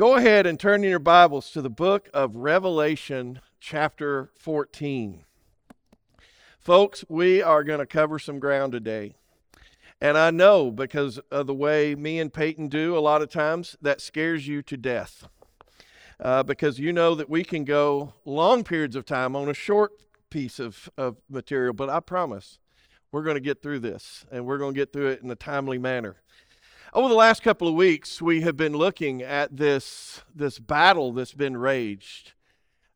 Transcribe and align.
Go 0.00 0.14
ahead 0.14 0.46
and 0.46 0.58
turn 0.58 0.82
in 0.82 0.88
your 0.88 0.98
Bibles 0.98 1.50
to 1.50 1.60
the 1.60 1.68
book 1.68 2.08
of 2.14 2.34
Revelation, 2.34 3.42
chapter 3.60 4.30
14. 4.38 5.26
Folks, 6.58 7.04
we 7.10 7.42
are 7.42 7.62
going 7.62 7.80
to 7.80 7.86
cover 7.86 8.18
some 8.18 8.38
ground 8.38 8.72
today. 8.72 9.12
And 10.00 10.16
I 10.16 10.30
know 10.30 10.70
because 10.70 11.18
of 11.30 11.46
the 11.46 11.52
way 11.52 11.94
me 11.94 12.18
and 12.18 12.32
Peyton 12.32 12.68
do 12.68 12.96
a 12.96 12.98
lot 12.98 13.20
of 13.20 13.28
times, 13.28 13.76
that 13.82 14.00
scares 14.00 14.48
you 14.48 14.62
to 14.62 14.78
death. 14.78 15.28
Uh, 16.18 16.44
because 16.44 16.78
you 16.78 16.94
know 16.94 17.14
that 17.14 17.28
we 17.28 17.44
can 17.44 17.66
go 17.66 18.14
long 18.24 18.64
periods 18.64 18.96
of 18.96 19.04
time 19.04 19.36
on 19.36 19.50
a 19.50 19.54
short 19.54 19.92
piece 20.30 20.58
of, 20.58 20.88
of 20.96 21.18
material, 21.28 21.74
but 21.74 21.90
I 21.90 22.00
promise 22.00 22.58
we're 23.12 23.24
going 23.24 23.36
to 23.36 23.40
get 23.40 23.60
through 23.60 23.80
this 23.80 24.24
and 24.32 24.46
we're 24.46 24.56
going 24.56 24.72
to 24.72 24.80
get 24.80 24.94
through 24.94 25.08
it 25.08 25.22
in 25.22 25.30
a 25.30 25.36
timely 25.36 25.76
manner. 25.76 26.16
Over 26.92 27.08
the 27.08 27.14
last 27.14 27.44
couple 27.44 27.68
of 27.68 27.74
weeks, 27.74 28.20
we 28.20 28.40
have 28.40 28.56
been 28.56 28.72
looking 28.72 29.22
at 29.22 29.56
this, 29.56 30.22
this 30.34 30.58
battle 30.58 31.12
that's 31.12 31.34
been 31.34 31.56
raged. 31.56 32.32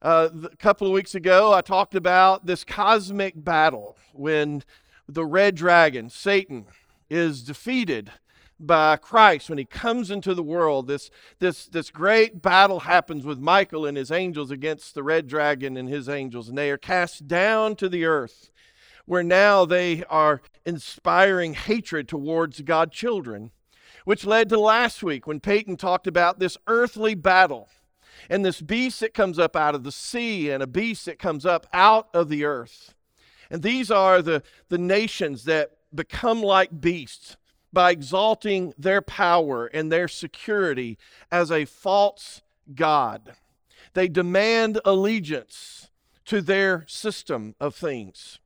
Uh, 0.03 0.31
a 0.51 0.57
couple 0.57 0.89
of 0.89 0.93
weeks 0.93 1.15
ago, 1.15 1.53
I 1.53 1.61
talked 1.61 1.95
about 1.95 2.45
this 2.45 2.65
cosmic 2.65 3.35
battle 3.37 3.97
when 4.13 4.65
the 5.09 5.25
red 5.25 5.55
dragon, 5.55 6.11
Satan, 6.11 6.67
is 7.09 7.45
defeated 7.45 8.11
by 8.59 8.97
Christ 8.97 9.49
when 9.49 9.59
he 9.59 9.65
comes 9.65 10.11
into 10.11 10.35
the 10.35 10.43
world. 10.43 10.89
This, 10.89 11.09
this, 11.39 11.67
this 11.67 11.93
great 11.93 12.43
battle 12.43 12.81
happens 12.81 13.25
with 13.25 13.39
Michael 13.39 13.87
and 13.87 13.97
his 13.97 14.11
angels 14.11 14.51
against 14.51 14.97
the 14.97 15.05
red 15.05 15.29
dragon 15.29 15.77
and 15.77 15.89
his 15.89 16.09
angels, 16.09 16.49
and 16.49 16.59
they 16.59 16.73
are 16.73 16.79
cast 16.79 17.29
down 17.29 17.77
to 17.77 17.89
the 17.89 18.05
earth, 18.05 18.51
where 19.07 19.23
now 19.23 19.65
they 19.65 20.03
are 20.11 20.43
inspiring 20.67 21.55
hatred 21.55 22.09
towards 22.09 22.61
God's 22.63 22.97
children 22.97 23.53
which 24.05 24.27
led 24.27 24.49
to 24.51 24.61
last 24.61 25.03
week 25.03 25.27
when 25.27 25.41
Peyton 25.41 25.77
talked 25.77 26.07
about 26.07 26.39
this 26.39 26.57
earthly 26.67 27.15
battle 27.15 27.69
and 28.31 28.45
this 28.45 28.61
beast 28.61 29.01
that 29.01 29.15
comes 29.15 29.39
up 29.39 29.57
out 29.57 29.75
of 29.75 29.83
the 29.83 29.93
sea 29.93 30.51
and 30.51 30.63
a 30.63 30.67
beast 30.67 31.07
that 31.07 31.19
comes 31.19 31.45
up 31.45 31.67
out 31.73 32.09
of 32.15 32.29
the 32.29 32.45
earth. 32.45 32.95
And 33.51 33.63
these 33.63 33.91
are 33.91 34.23
the, 34.23 34.43
the 34.69 34.79
nations 34.79 35.45
that 35.45 35.73
become 35.95 36.43
like 36.43 36.81
beasts 36.81 37.37
by 37.73 37.91
exalting 37.91 38.73
their 38.79 39.03
power 39.03 39.67
and 39.67 39.91
their 39.91 40.09
security 40.09 40.97
as 41.31 41.51
a 41.51 41.65
false 41.65 42.43
God. 42.75 43.35
They 43.95 44.09
demand 44.09 44.81
allegiance 44.85 45.91
to 46.27 46.41
their 46.41 46.85
system 46.89 47.55
of 47.61 47.75
things. 47.75 48.39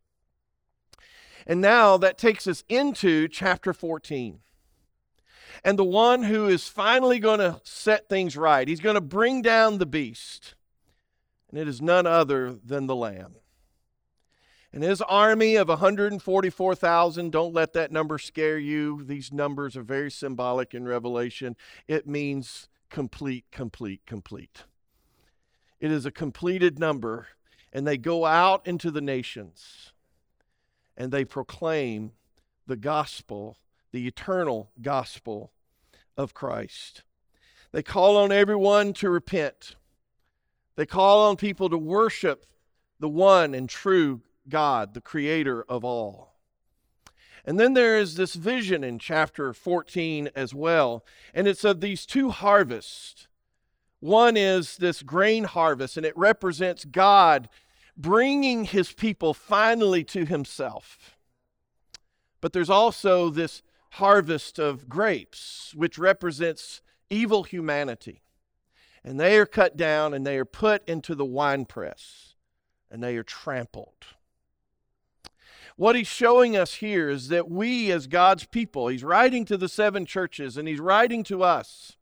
And 1.47 1.61
now 1.61 1.97
that 1.99 2.19
takes 2.19 2.47
us 2.47 2.65
into 2.69 3.29
chapter 3.29 3.73
14 3.73 4.41
and 5.65 5.79
the 5.79 5.85
one 5.85 6.23
who 6.23 6.49
is 6.49 6.69
finally 6.69 7.19
going 7.19 7.41
to 7.41 7.61
set 7.65 8.09
things 8.09 8.37
right. 8.37 8.69
He's 8.69 8.81
going 8.81 8.95
to 8.95 9.01
bring 9.01 9.43
down 9.43 9.79
the 9.79 9.87
beast. 9.87 10.55
And 11.51 11.59
it 11.59 11.69
is 11.69 11.81
none 11.81 12.07
other 12.07 12.53
than 12.53 12.87
the 12.87 12.97
Lamb. 12.97 13.37
And 14.73 14.83
his 14.83 15.01
army 15.01 15.57
of 15.57 15.69
144,000, 15.69 17.33
don't 17.33 17.55
let 17.55 17.73
that 17.73 17.91
number 17.91 18.19
scare 18.19 18.59
you. 18.59 19.03
These 19.03 19.33
numbers 19.33 19.77
are 19.77 19.83
very 19.83 20.11
symbolic 20.11 20.75
in 20.75 20.87
Revelation. 20.87 21.57
It 21.87 22.07
means 22.07 22.69
complete, 22.91 23.47
complete, 23.51 24.03
complete. 24.07 24.65
It 25.81 25.91
is 25.91 26.05
a 26.05 26.11
completed 26.11 26.79
number. 26.79 27.29
And 27.73 27.87
they 27.87 27.97
go 27.97 28.25
out 28.25 28.67
into 28.67 28.91
the 28.91 29.01
nations 29.01 29.93
and 30.97 31.13
they 31.13 31.25
proclaim 31.25 32.13
the 32.67 32.77
gospel 32.77 33.57
the 33.93 34.07
eternal 34.07 34.71
gospel 34.81 35.53
of 36.17 36.35
Christ. 36.35 37.03
They 37.73 37.83
call 37.83 38.17
on 38.17 38.33
everyone 38.33 38.93
to 38.95 39.11
repent. 39.11 39.77
They 40.77 40.87
call 40.87 41.29
on 41.29 41.37
people 41.37 41.69
to 41.71 41.79
worship 41.79 42.47
the 43.01 43.09
one 43.09 43.55
and 43.55 43.69
true 43.69 44.23
God, 44.49 44.95
the 44.95 45.01
creator 45.01 45.65
of 45.69 45.85
all. 45.85 46.35
And 47.45 47.59
then 47.59 47.75
there 47.75 47.99
is 47.99 48.17
this 48.17 48.35
vision 48.35 48.85
in 48.85 48.99
chapter 48.99 49.53
14 49.53 50.31
as 50.35 50.55
well, 50.55 51.05
and 51.33 51.49
it's 51.49 51.65
of 51.65 51.81
these 51.81 52.05
two 52.05 52.31
harvests. 52.31 53.27
One 54.01 54.37
is 54.37 54.77
this 54.77 55.03
grain 55.03 55.45
harvest, 55.45 55.97
and 55.97 56.05
it 56.05 56.17
represents 56.17 56.85
God 56.85 57.49
bringing 57.97 58.65
his 58.65 58.93
people 58.93 59.35
finally 59.35 60.05
to 60.05 60.25
himself. 60.25 61.17
But 62.41 62.53
there's 62.53 62.71
also 62.71 63.31
this 63.31 63.63
harvest 63.91 64.59
of 64.59 64.89
grapes, 64.89 65.73
which 65.75 65.99
represents 65.99 66.81
evil 67.11 67.43
humanity. 67.43 68.23
And 69.05 69.19
they 69.19 69.39
are 69.39 69.47
cut 69.47 69.77
down 69.77 70.13
and 70.13 70.27
they 70.27 70.39
are 70.39 70.45
put 70.45 70.87
into 70.89 71.15
the 71.15 71.25
winepress 71.25 72.35
and 72.91 73.03
they 73.03 73.17
are 73.17 73.23
trampled. 73.23 74.05
What 75.77 75.95
he's 75.95 76.09
showing 76.09 76.57
us 76.57 76.75
here 76.75 77.09
is 77.09 77.29
that 77.29 77.49
we, 77.49 77.93
as 77.93 78.09
God's 78.09 78.45
people, 78.47 78.89
he's 78.89 79.05
writing 79.05 79.45
to 79.45 79.57
the 79.57 79.69
seven 79.69 80.05
churches 80.07 80.57
and 80.57 80.67
he's 80.67 80.81
writing 80.81 81.23
to 81.25 81.45
us. 81.45 81.97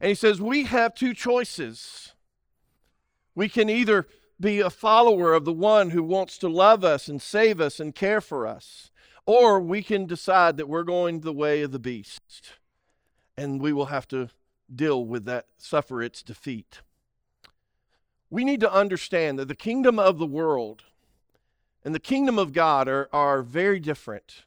And 0.00 0.08
he 0.08 0.14
says, 0.14 0.40
We 0.40 0.64
have 0.64 0.94
two 0.94 1.12
choices. 1.12 2.14
We 3.34 3.50
can 3.50 3.68
either 3.68 4.06
be 4.40 4.60
a 4.60 4.70
follower 4.70 5.34
of 5.34 5.44
the 5.44 5.52
one 5.52 5.90
who 5.90 6.02
wants 6.02 6.38
to 6.38 6.48
love 6.48 6.84
us 6.84 7.08
and 7.08 7.20
save 7.20 7.60
us 7.60 7.80
and 7.80 7.94
care 7.94 8.20
for 8.20 8.46
us, 8.46 8.90
or 9.26 9.60
we 9.60 9.82
can 9.82 10.06
decide 10.06 10.56
that 10.56 10.68
we're 10.68 10.84
going 10.84 11.20
the 11.20 11.32
way 11.32 11.62
of 11.62 11.72
the 11.72 11.78
beast 11.78 12.52
and 13.36 13.60
we 13.60 13.72
will 13.72 13.86
have 13.86 14.08
to 14.08 14.30
deal 14.74 15.04
with 15.04 15.24
that, 15.26 15.46
suffer 15.58 16.02
its 16.02 16.22
defeat. 16.22 16.80
We 18.30 18.44
need 18.44 18.60
to 18.60 18.72
understand 18.72 19.38
that 19.38 19.48
the 19.48 19.54
kingdom 19.54 19.98
of 19.98 20.18
the 20.18 20.26
world 20.26 20.84
and 21.84 21.94
the 21.94 22.00
kingdom 22.00 22.38
of 22.38 22.52
God 22.52 22.88
are, 22.88 23.08
are 23.12 23.42
very 23.42 23.78
different. 23.78 24.44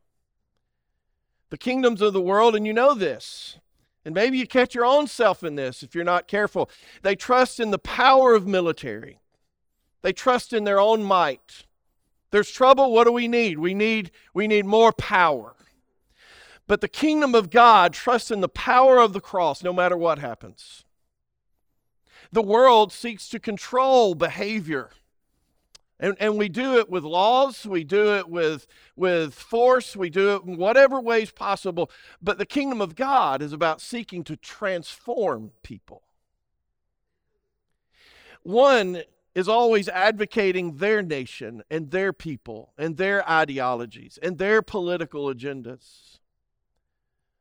The 1.50 1.58
kingdoms 1.58 2.02
of 2.02 2.14
the 2.14 2.22
world, 2.22 2.56
and 2.56 2.68
you 2.68 2.74
know 2.74 2.94
this, 2.94 3.58
and 4.04 4.14
maybe 4.14 4.38
you 4.38 4.46
catch 4.46 4.76
your 4.76 4.86
own 4.86 5.08
self 5.08 5.44
in 5.44 5.56
this 5.56 5.82
if 5.82 5.96
you're 5.96 6.04
not 6.04 6.28
careful. 6.28 6.70
They 7.02 7.16
trust 7.16 7.60
in 7.60 7.72
the 7.72 7.80
power 7.80 8.34
of 8.34 8.48
military, 8.48 9.20
they 10.02 10.14
trust 10.14 10.54
in 10.54 10.64
their 10.64 10.80
own 10.80 11.04
might. 11.04 11.66
There's 12.32 12.52
trouble, 12.52 12.92
what 12.92 13.06
do 13.06 13.12
we 13.12 13.28
need? 13.28 13.60
We 13.60 13.74
need 13.74 14.12
we 14.34 14.48
need 14.48 14.66
more 14.66 14.92
power. 14.92 15.56
But 16.68 16.82
the 16.82 16.88
kingdom 16.88 17.34
of 17.34 17.50
God 17.50 17.94
trusts 17.94 18.30
in 18.30 18.42
the 18.42 18.48
power 18.50 19.00
of 19.00 19.14
the 19.14 19.22
cross 19.22 19.64
no 19.64 19.74
matter 19.74 19.98
what 19.98 20.20
happens. 20.20 20.86
The 22.32 22.44
world 22.44 22.94
seeks 22.94 23.28
to 23.30 23.40
control 23.40 24.14
behavior. 24.14 24.92
And, 26.00 26.16
and 26.20 26.38
we 26.38 26.48
do 26.48 26.78
it 26.78 26.90
with 26.90 27.04
laws, 27.04 27.66
we 27.66 27.84
do 27.84 28.16
it 28.16 28.30
with, 28.30 28.68
with 28.96 29.34
force, 29.34 29.98
we 29.98 30.10
do 30.10 30.36
it 30.36 30.44
in 30.44 30.56
whatever 30.56 31.02
ways 31.02 31.32
possible. 31.32 31.92
But 32.22 32.38
the 32.38 32.46
kingdom 32.46 32.80
of 32.80 32.96
God 32.96 33.42
is 33.42 33.52
about 33.52 33.82
seeking 33.82 34.24
to 34.26 34.38
transform 34.38 35.52
people. 35.62 36.04
One 38.44 39.02
is 39.40 39.48
always 39.48 39.88
advocating 39.88 40.76
their 40.76 41.02
nation 41.02 41.64
and 41.72 41.92
their 41.92 42.12
people 42.12 42.74
and 42.78 42.98
their 42.98 43.28
ideologies 43.28 44.20
and 44.22 44.38
their 44.38 44.62
political 44.62 45.34
agendas. 45.34 46.20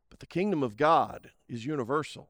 But 0.09 0.21
the 0.21 0.27
kingdom 0.27 0.63
of 0.63 0.77
God 0.77 1.31
is 1.49 1.67
universal, 1.67 2.29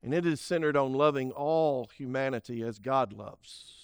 and 0.00 0.14
it 0.14 0.24
is 0.24 0.40
centered 0.40 0.76
on 0.76 0.92
loving 0.92 1.32
all 1.32 1.90
humanity 1.92 2.62
as 2.62 2.78
God 2.78 3.12
loves. 3.12 3.79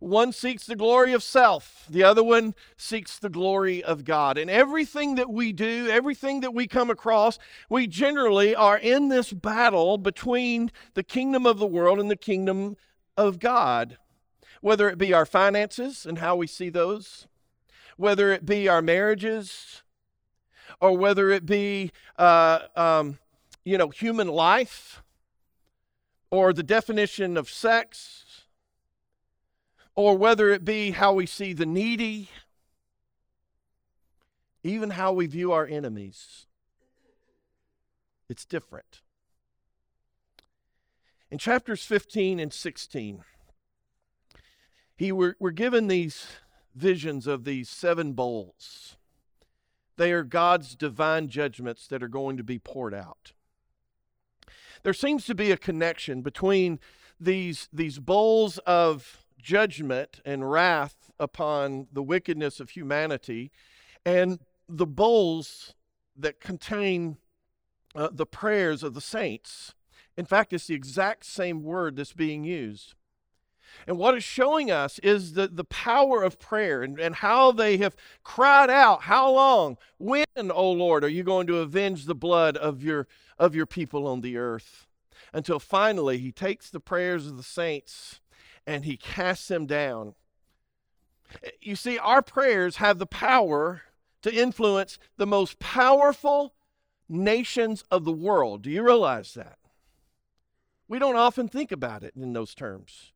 One 0.00 0.30
seeks 0.32 0.64
the 0.64 0.76
glory 0.76 1.12
of 1.12 1.24
self, 1.24 1.84
the 1.90 2.04
other 2.04 2.22
one 2.22 2.54
seeks 2.76 3.18
the 3.18 3.28
glory 3.28 3.82
of 3.82 4.04
God. 4.04 4.38
And 4.38 4.48
everything 4.48 5.16
that 5.16 5.28
we 5.28 5.52
do, 5.52 5.88
everything 5.88 6.40
that 6.40 6.54
we 6.54 6.68
come 6.68 6.88
across, 6.88 7.38
we 7.68 7.88
generally 7.88 8.54
are 8.54 8.78
in 8.78 9.08
this 9.08 9.32
battle 9.32 9.98
between 9.98 10.70
the 10.94 11.02
kingdom 11.02 11.46
of 11.46 11.58
the 11.58 11.66
world 11.66 11.98
and 11.98 12.08
the 12.08 12.16
kingdom 12.16 12.76
of 13.16 13.40
God. 13.40 13.98
Whether 14.60 14.88
it 14.88 14.98
be 14.98 15.12
our 15.12 15.26
finances 15.26 16.06
and 16.06 16.18
how 16.18 16.36
we 16.36 16.46
see 16.46 16.68
those, 16.68 17.26
whether 17.96 18.30
it 18.32 18.46
be 18.46 18.68
our 18.68 18.82
marriages, 18.82 19.82
or 20.80 20.96
whether 20.96 21.30
it 21.30 21.44
be, 21.44 21.90
uh, 22.16 22.60
um, 22.76 23.18
you 23.64 23.76
know, 23.76 23.88
human 23.88 24.28
life, 24.28 25.02
or 26.30 26.52
the 26.52 26.62
definition 26.62 27.36
of 27.36 27.50
sex 27.50 28.24
or 29.98 30.16
whether 30.16 30.50
it 30.50 30.64
be 30.64 30.92
how 30.92 31.12
we 31.12 31.26
see 31.26 31.52
the 31.52 31.66
needy, 31.66 32.30
even 34.62 34.90
how 34.90 35.12
we 35.12 35.26
view 35.26 35.50
our 35.50 35.66
enemies. 35.66 36.46
It's 38.28 38.44
different. 38.44 39.00
In 41.32 41.38
chapters 41.38 41.84
15 41.84 42.38
and 42.38 42.52
16, 42.52 43.24
he 44.96 45.10
were, 45.10 45.34
we're 45.40 45.50
given 45.50 45.88
these 45.88 46.28
visions 46.76 47.26
of 47.26 47.42
these 47.42 47.68
seven 47.68 48.12
bowls. 48.12 48.96
They 49.96 50.12
are 50.12 50.22
God's 50.22 50.76
divine 50.76 51.26
judgments 51.26 51.88
that 51.88 52.04
are 52.04 52.08
going 52.08 52.36
to 52.36 52.44
be 52.44 52.60
poured 52.60 52.94
out. 52.94 53.32
there 54.84 54.94
seems 54.94 55.24
to 55.24 55.34
be 55.34 55.50
a 55.50 55.56
connection 55.56 56.22
between 56.22 56.78
these, 57.18 57.68
these 57.72 57.98
bowls 57.98 58.58
of 58.58 59.24
judgment 59.38 60.20
and 60.24 60.50
wrath 60.50 61.10
upon 61.18 61.88
the 61.92 62.02
wickedness 62.02 62.60
of 62.60 62.70
humanity 62.70 63.50
and 64.04 64.40
the 64.68 64.86
bowls 64.86 65.74
that 66.16 66.40
contain 66.40 67.16
uh, 67.94 68.08
the 68.12 68.26
prayers 68.26 68.82
of 68.82 68.94
the 68.94 69.00
saints. 69.00 69.74
In 70.16 70.24
fact, 70.24 70.52
it's 70.52 70.66
the 70.66 70.74
exact 70.74 71.24
same 71.24 71.62
word 71.62 71.96
that's 71.96 72.12
being 72.12 72.44
used. 72.44 72.94
And 73.86 73.98
what 73.98 74.14
it's 74.14 74.24
showing 74.24 74.70
us 74.70 74.98
is 75.00 75.34
the, 75.34 75.46
the 75.46 75.64
power 75.64 76.22
of 76.22 76.38
prayer 76.38 76.82
and, 76.82 76.98
and 76.98 77.16
how 77.16 77.52
they 77.52 77.76
have 77.78 77.94
cried 78.24 78.70
out, 78.70 79.02
How 79.02 79.30
long? 79.30 79.76
When, 79.98 80.24
O 80.38 80.70
Lord, 80.70 81.04
are 81.04 81.08
you 81.08 81.22
going 81.22 81.46
to 81.48 81.58
avenge 81.58 82.06
the 82.06 82.14
blood 82.14 82.56
of 82.56 82.82
your, 82.82 83.06
of 83.38 83.54
your 83.54 83.66
people 83.66 84.06
on 84.06 84.20
the 84.20 84.36
earth? 84.36 84.86
Until 85.32 85.58
finally 85.58 86.18
he 86.18 86.32
takes 86.32 86.70
the 86.70 86.80
prayers 86.80 87.26
of 87.26 87.36
the 87.36 87.42
saints 87.42 88.20
and 88.68 88.84
he 88.84 88.98
casts 88.98 89.48
them 89.48 89.64
down. 89.64 90.14
You 91.62 91.74
see, 91.74 91.96
our 91.96 92.20
prayers 92.20 92.76
have 92.76 92.98
the 92.98 93.06
power 93.06 93.82
to 94.20 94.32
influence 94.32 94.98
the 95.16 95.26
most 95.26 95.58
powerful 95.58 96.52
nations 97.08 97.82
of 97.90 98.04
the 98.04 98.12
world. 98.12 98.60
Do 98.60 98.70
you 98.70 98.84
realize 98.84 99.32
that? 99.34 99.58
We 100.86 100.98
don't 100.98 101.16
often 101.16 101.48
think 101.48 101.72
about 101.72 102.04
it 102.04 102.12
in 102.14 102.34
those 102.34 102.54
terms. 102.54 103.12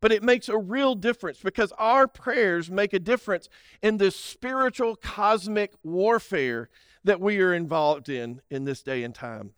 But 0.00 0.10
it 0.10 0.24
makes 0.24 0.48
a 0.48 0.58
real 0.58 0.96
difference 0.96 1.38
because 1.38 1.72
our 1.78 2.08
prayers 2.08 2.68
make 2.68 2.92
a 2.92 2.98
difference 2.98 3.48
in 3.82 3.98
this 3.98 4.16
spiritual 4.16 4.96
cosmic 4.96 5.74
warfare 5.84 6.70
that 7.04 7.20
we 7.20 7.40
are 7.40 7.54
involved 7.54 8.08
in 8.08 8.40
in 8.50 8.64
this 8.64 8.82
day 8.82 9.04
and 9.04 9.14
time. 9.14 9.52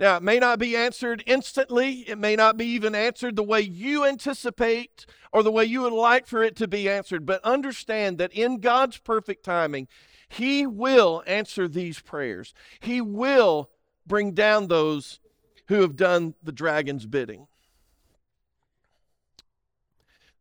Now, 0.00 0.16
it 0.16 0.22
may 0.22 0.38
not 0.38 0.58
be 0.58 0.76
answered 0.76 1.22
instantly. 1.26 2.04
It 2.08 2.18
may 2.18 2.36
not 2.36 2.56
be 2.56 2.66
even 2.66 2.94
answered 2.94 3.36
the 3.36 3.42
way 3.42 3.60
you 3.60 4.04
anticipate 4.04 5.06
or 5.32 5.42
the 5.42 5.52
way 5.52 5.64
you 5.64 5.82
would 5.82 5.92
like 5.92 6.26
for 6.26 6.42
it 6.42 6.56
to 6.56 6.68
be 6.68 6.88
answered. 6.88 7.26
But 7.26 7.44
understand 7.44 8.18
that 8.18 8.32
in 8.32 8.60
God's 8.60 8.98
perfect 8.98 9.44
timing, 9.44 9.88
He 10.28 10.66
will 10.66 11.22
answer 11.26 11.68
these 11.68 12.00
prayers. 12.00 12.54
He 12.80 13.00
will 13.00 13.70
bring 14.06 14.32
down 14.32 14.68
those 14.68 15.20
who 15.66 15.82
have 15.82 15.96
done 15.96 16.34
the 16.42 16.52
dragon's 16.52 17.06
bidding. 17.06 17.46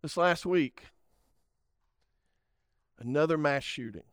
This 0.02 0.16
last 0.16 0.46
week, 0.46 0.86
another 3.00 3.38
mass 3.38 3.64
shooting. 3.64 4.04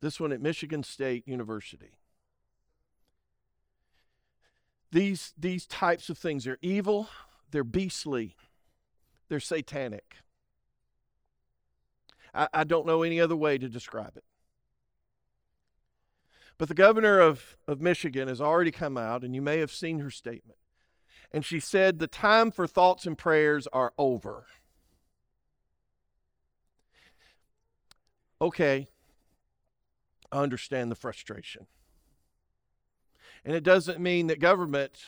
This 0.00 0.20
one 0.20 0.32
at 0.32 0.42
Michigan 0.42 0.82
State 0.82 1.26
University. 1.26 1.92
These, 4.92 5.34
these 5.36 5.66
types 5.66 6.08
of 6.08 6.18
things 6.18 6.46
are 6.46 6.58
evil, 6.62 7.08
they're 7.50 7.64
beastly, 7.64 8.36
they're 9.28 9.40
satanic. 9.40 10.16
I, 12.34 12.48
I 12.52 12.64
don't 12.64 12.86
know 12.86 13.02
any 13.02 13.20
other 13.20 13.36
way 13.36 13.58
to 13.58 13.68
describe 13.68 14.16
it. 14.16 14.24
But 16.58 16.68
the 16.68 16.74
governor 16.74 17.20
of, 17.20 17.56
of 17.66 17.80
Michigan 17.80 18.28
has 18.28 18.40
already 18.40 18.70
come 18.70 18.96
out, 18.96 19.22
and 19.22 19.34
you 19.34 19.42
may 19.42 19.58
have 19.58 19.72
seen 19.72 19.98
her 19.98 20.10
statement. 20.10 20.58
And 21.32 21.44
she 21.44 21.60
said, 21.60 21.98
The 21.98 22.06
time 22.06 22.50
for 22.50 22.66
thoughts 22.66 23.06
and 23.06 23.18
prayers 23.18 23.66
are 23.72 23.92
over. 23.98 24.46
Okay, 28.40 28.86
I 30.30 30.38
understand 30.38 30.90
the 30.90 30.96
frustration. 30.96 31.66
And 33.46 33.54
it 33.54 33.62
doesn't 33.62 34.00
mean 34.00 34.26
that 34.26 34.40
government 34.40 34.98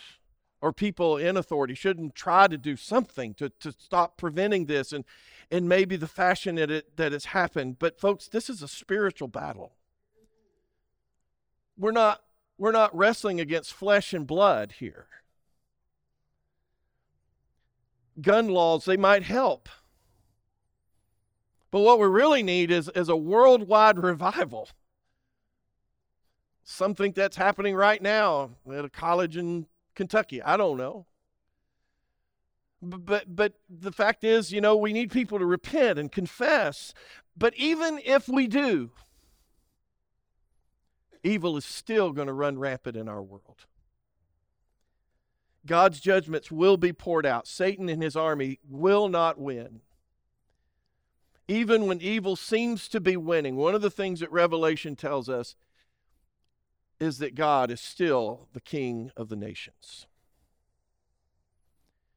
or 0.61 0.73
people 0.73 1.17
in 1.17 1.37
authority 1.37 1.75
shouldn't 1.75 2.15
try 2.15 2.47
to 2.47 2.57
do 2.57 2.77
something 2.77 3.35
to, 3.35 3.49
to 3.61 3.73
stop 3.73 4.17
preventing 4.17 4.67
this 4.67 4.93
and, 4.93 5.05
and 5.51 5.69
maybe 5.69 5.97
the 5.97 6.07
fashion 6.07 6.55
that, 6.55 6.71
it, 6.71 6.97
that 6.97 7.11
has 7.11 7.27
happened. 7.27 7.81
But, 7.81 7.99
folks, 7.99 8.29
this 8.29 8.49
is 8.49 8.63
a 8.63 8.69
spiritual 8.69 9.27
battle. 9.27 9.73
We're 11.77 11.91
not, 11.91 12.23
we're 12.59 12.73
not 12.73 12.97
wrestling 12.97 13.41
against 13.41 13.73
flesh 13.73 14.15
and 14.15 14.25
blood 14.25 14.75
here. 14.79 15.09
Gun 18.21 18.49
laws, 18.49 18.85
they 18.85 18.97
might 18.97 19.25
help. 19.25 19.69
But 21.73 21.81
what 21.81 21.99
we 21.99 22.07
really 22.07 22.45
need 22.45 22.71
is, 22.71 22.89
is 22.95 23.09
a 23.09 23.17
worldwide 23.17 23.99
revival 23.99 24.69
some 26.71 26.95
think 26.95 27.15
that's 27.15 27.39
happening 27.39 27.75
right 27.75 28.01
now 28.01 28.51
at 28.71 28.85
a 28.85 28.91
college 28.91 29.39
in 29.39 29.67
Kentucky. 29.95 30.43
I 30.43 30.59
don't 30.59 30.77
know. 30.77 31.07
But, 32.83 33.35
but 33.35 33.55
the 33.71 33.91
fact 33.91 34.23
is, 34.23 34.53
you 34.53 34.61
know, 34.61 34.77
we 34.77 34.93
need 34.93 35.11
people 35.11 35.39
to 35.39 35.47
repent 35.47 35.99
and 35.99 36.13
confess. 36.13 36.93
But 37.35 37.55
even 37.57 37.99
if 38.05 38.29
we 38.29 38.47
do, 38.47 38.91
evil 41.23 41.57
is 41.57 41.65
still 41.65 42.13
going 42.13 42.29
to 42.29 42.35
run 42.35 42.59
rampant 42.59 42.99
in 42.99 43.09
our 43.09 43.23
world. 43.23 43.65
God's 45.65 46.01
judgments 46.01 46.51
will 46.51 46.77
be 46.77 46.93
poured 46.93 47.25
out. 47.25 47.49
Satan 47.49 47.89
and 47.89 48.03
his 48.03 48.15
army 48.15 48.59
will 48.69 49.09
not 49.09 49.41
win. 49.41 49.81
Even 51.49 51.87
when 51.87 52.03
evil 52.03 52.37
seems 52.37 52.89
to 52.89 53.01
be 53.01 53.17
winning, 53.17 53.57
one 53.57 53.75
of 53.75 53.81
the 53.81 53.91
things 53.91 54.21
that 54.21 54.31
Revelation 54.31 54.97
tells 54.97 55.31
us 55.31 55.57
is 57.01 57.19
that 57.19 57.35
God 57.35 57.71
is 57.71 57.81
still 57.81 58.49
the 58.53 58.61
King 58.61 59.11
of 59.17 59.29
the 59.29 59.37
nations. 59.37 60.07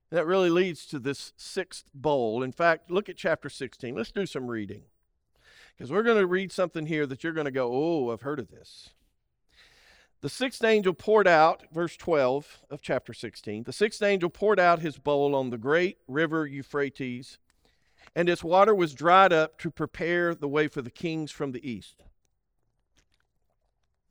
And 0.09 0.17
that 0.17 0.25
really 0.25 0.49
leads 0.49 0.85
to 0.87 0.99
this 0.99 1.33
sixth 1.37 1.85
bowl. 1.93 2.43
In 2.43 2.51
fact, 2.51 2.91
look 2.91 3.07
at 3.07 3.15
chapter 3.15 3.49
16. 3.49 3.95
Let's 3.95 4.11
do 4.11 4.25
some 4.25 4.47
reading. 4.47 4.83
Because 5.77 5.91
we're 5.91 6.03
going 6.03 6.19
to 6.19 6.27
read 6.27 6.51
something 6.51 6.85
here 6.85 7.05
that 7.07 7.23
you're 7.23 7.33
going 7.33 7.45
to 7.45 7.51
go, 7.51 7.71
oh, 7.71 8.11
I've 8.11 8.21
heard 8.21 8.39
of 8.39 8.49
this. 8.49 8.89
The 10.21 10.29
sixth 10.29 10.63
angel 10.63 10.93
poured 10.93 11.27
out, 11.27 11.63
verse 11.73 11.97
12 11.97 12.61
of 12.69 12.81
chapter 12.81 13.11
16, 13.11 13.63
the 13.63 13.73
sixth 13.73 14.03
angel 14.03 14.29
poured 14.29 14.59
out 14.59 14.79
his 14.79 14.99
bowl 14.99 15.33
on 15.33 15.49
the 15.49 15.57
great 15.57 15.97
river 16.07 16.45
Euphrates, 16.45 17.39
and 18.15 18.29
its 18.29 18.43
water 18.43 18.75
was 18.75 18.93
dried 18.93 19.33
up 19.33 19.57
to 19.59 19.71
prepare 19.71 20.35
the 20.35 20.47
way 20.47 20.67
for 20.67 20.83
the 20.83 20.91
kings 20.91 21.31
from 21.31 21.53
the 21.53 21.67
east. 21.67 22.03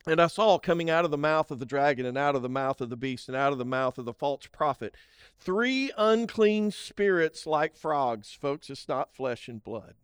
And 0.06 0.20
I 0.20 0.28
saw 0.28 0.58
coming 0.58 0.88
out 0.88 1.04
of 1.04 1.10
the 1.10 1.18
mouth 1.18 1.50
of 1.50 1.58
the 1.58 1.66
dragon, 1.66 2.06
and 2.06 2.16
out 2.16 2.34
of 2.34 2.42
the 2.42 2.48
mouth 2.48 2.80
of 2.80 2.88
the 2.88 2.96
beast, 2.96 3.28
and 3.28 3.36
out 3.36 3.52
of 3.52 3.58
the 3.58 3.64
mouth 3.64 3.98
of 3.98 4.06
the 4.06 4.14
false 4.14 4.46
prophet, 4.50 4.94
three 5.38 5.90
unclean 5.98 6.70
spirits 6.70 7.46
like 7.46 7.76
frogs. 7.76 8.32
Folks, 8.32 8.70
it's 8.70 8.88
not 8.88 9.14
flesh 9.14 9.46
and 9.46 9.62
blood. 9.62 9.94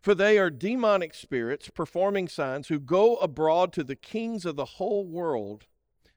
For 0.00 0.14
they 0.14 0.38
are 0.38 0.50
demonic 0.50 1.14
spirits 1.14 1.68
performing 1.68 2.28
signs 2.28 2.68
who 2.68 2.78
go 2.78 3.16
abroad 3.16 3.72
to 3.74 3.84
the 3.84 3.96
kings 3.96 4.44
of 4.44 4.56
the 4.56 4.64
whole 4.64 5.06
world 5.06 5.66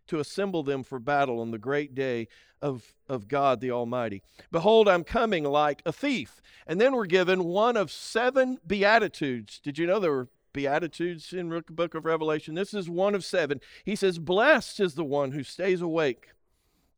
to 0.08 0.20
assemble 0.20 0.64
them 0.64 0.84
for 0.84 1.00
battle 1.00 1.40
on 1.40 1.52
the 1.52 1.58
great 1.58 1.94
day 1.94 2.28
of, 2.62 2.94
of 3.08 3.28
God 3.28 3.62
the 3.62 3.72
Almighty. 3.72 4.22
Behold, 4.52 4.88
I'm 4.88 5.04
coming 5.04 5.44
like 5.44 5.82
a 5.86 5.94
thief. 5.94 6.42
And 6.66 6.82
then 6.82 6.96
we're 6.96 7.06
given 7.06 7.46
one 7.46 7.78
of 7.78 7.92
seven 7.92 8.58
beatitudes. 8.66 9.60
Did 9.60 9.78
you 9.78 9.86
know 9.86 10.00
there 10.00 10.12
were 10.12 10.30
Beatitudes 10.54 11.34
in 11.34 11.50
the 11.50 11.64
book 11.70 11.96
of 11.96 12.06
Revelation. 12.06 12.56
This 12.56 12.74
is 12.74 12.90
one 12.90 13.16
of 13.16 13.24
seven. 13.24 13.62
He 13.84 13.96
says, 13.96 14.20
Blessed 14.20 14.80
is 14.80 14.96
the 14.96 15.04
one 15.04 15.32
who 15.32 15.44
stays 15.44 15.82
awake, 15.82 16.30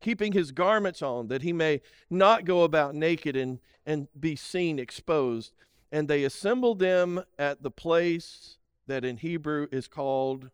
keeping 0.00 0.32
his 0.32 0.52
garments 0.52 1.02
on, 1.02 1.28
that 1.28 1.42
he 1.42 1.52
may 1.52 1.80
not 2.10 2.44
go 2.44 2.62
about 2.62 2.94
naked 2.94 3.36
and, 3.36 3.60
and 3.84 4.08
be 4.18 4.36
seen 4.36 4.78
exposed. 4.78 5.52
And 5.90 6.08
they 6.08 6.24
assembled 6.24 6.78
them 6.78 7.22
at 7.38 7.62
the 7.62 7.70
place 7.70 8.58
that 8.86 9.04
in 9.04 9.18
Hebrew 9.18 9.66
is 9.70 9.88
called 9.88 10.50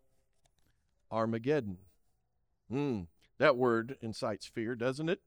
Armageddon. 1.10 1.78
Mm, 2.70 3.06
that 3.38 3.56
word 3.56 3.96
incites 4.02 4.46
fear, 4.46 4.74
doesn't 4.74 5.08
it? 5.08 5.20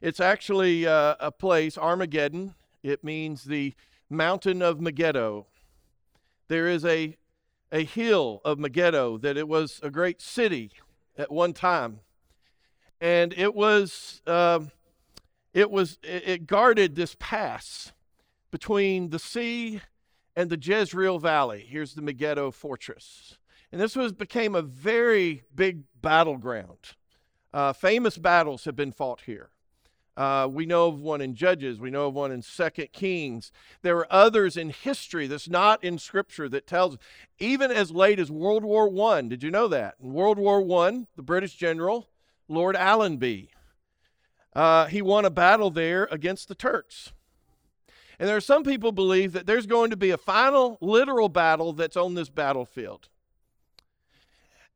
It's 0.00 0.20
actually 0.20 0.86
uh, 0.86 1.16
a 1.20 1.32
place, 1.32 1.76
Armageddon. 1.76 2.54
It 2.82 3.02
means 3.02 3.44
the 3.44 3.74
mountain 4.08 4.62
of 4.62 4.80
Megiddo. 4.80 5.46
There 6.48 6.66
is 6.66 6.84
a, 6.84 7.16
a 7.70 7.84
hill 7.84 8.40
of 8.44 8.58
Megiddo 8.58 9.18
that 9.18 9.36
it 9.36 9.48
was 9.48 9.80
a 9.82 9.90
great 9.90 10.20
city 10.20 10.72
at 11.16 11.30
one 11.30 11.52
time. 11.52 12.00
And 13.00 13.32
it 13.36 13.54
was, 13.54 14.22
uh, 14.26 14.60
it 15.54 15.70
was, 15.70 15.98
it 16.02 16.46
guarded 16.46 16.96
this 16.96 17.16
pass 17.18 17.92
between 18.50 19.10
the 19.10 19.18
sea 19.18 19.80
and 20.34 20.50
the 20.50 20.58
Jezreel 20.60 21.18
Valley. 21.18 21.66
Here's 21.68 21.94
the 21.94 22.02
Megiddo 22.02 22.50
fortress. 22.50 23.38
And 23.70 23.80
this 23.80 23.94
was 23.94 24.12
became 24.12 24.54
a 24.54 24.62
very 24.62 25.42
big 25.54 25.82
battleground. 26.00 26.94
Uh, 27.52 27.72
famous 27.72 28.16
battles 28.16 28.64
have 28.64 28.76
been 28.76 28.92
fought 28.92 29.22
here. 29.26 29.50
Uh, 30.18 30.48
we 30.50 30.66
know 30.66 30.88
of 30.88 31.00
one 31.00 31.20
in 31.20 31.32
Judges. 31.36 31.78
We 31.78 31.90
know 31.90 32.08
of 32.08 32.14
one 32.14 32.32
in 32.32 32.42
Second 32.42 32.88
Kings. 32.92 33.52
There 33.82 33.98
are 33.98 34.12
others 34.12 34.56
in 34.56 34.70
history 34.70 35.28
that's 35.28 35.48
not 35.48 35.82
in 35.84 35.96
Scripture 35.96 36.48
that 36.48 36.66
tells, 36.66 36.98
even 37.38 37.70
as 37.70 37.92
late 37.92 38.18
as 38.18 38.28
World 38.28 38.64
War 38.64 38.88
One. 38.88 39.28
Did 39.28 39.44
you 39.44 39.52
know 39.52 39.68
that? 39.68 39.94
In 40.02 40.12
World 40.12 40.36
War 40.36 40.60
One, 40.60 41.06
the 41.14 41.22
British 41.22 41.54
general 41.54 42.08
Lord 42.48 42.74
Allenby, 42.74 43.50
uh, 44.56 44.86
he 44.86 45.00
won 45.00 45.24
a 45.24 45.30
battle 45.30 45.70
there 45.70 46.08
against 46.10 46.48
the 46.48 46.56
Turks. 46.56 47.12
And 48.18 48.28
there 48.28 48.36
are 48.36 48.40
some 48.40 48.64
people 48.64 48.90
believe 48.90 49.30
that 49.34 49.46
there's 49.46 49.66
going 49.66 49.90
to 49.90 49.96
be 49.96 50.10
a 50.10 50.18
final 50.18 50.78
literal 50.80 51.28
battle 51.28 51.72
that's 51.72 51.96
on 51.96 52.14
this 52.14 52.28
battlefield. 52.28 53.08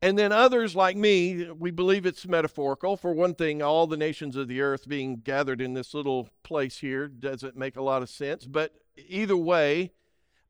And 0.03 0.19
then 0.19 0.33
others 0.33 0.75
like 0.75 0.97
me, 0.97 1.49
we 1.53 1.71
believe 1.71 2.07
it's 2.07 2.27
metaphorical. 2.27 2.97
For 2.97 3.13
one 3.13 3.37
thing, 3.37 3.63
all 3.63 3.87
the 3.87 3.97
nations 3.97 4.35
of 4.35 4.49
the 4.49 4.61
earth 4.61 4.89
being 4.89 5.19
gathered 5.19 5.61
in 5.61 5.75
this 5.75 5.95
little 5.95 6.29
place 6.43 6.79
here 6.79 7.07
doesn't 7.07 7.57
make 7.57 7.77
a 7.77 7.83
lot 7.83 8.03
of 8.03 8.11
sense. 8.11 8.45
But 8.45 8.75
either 8.97 9.37
way, 9.37 9.93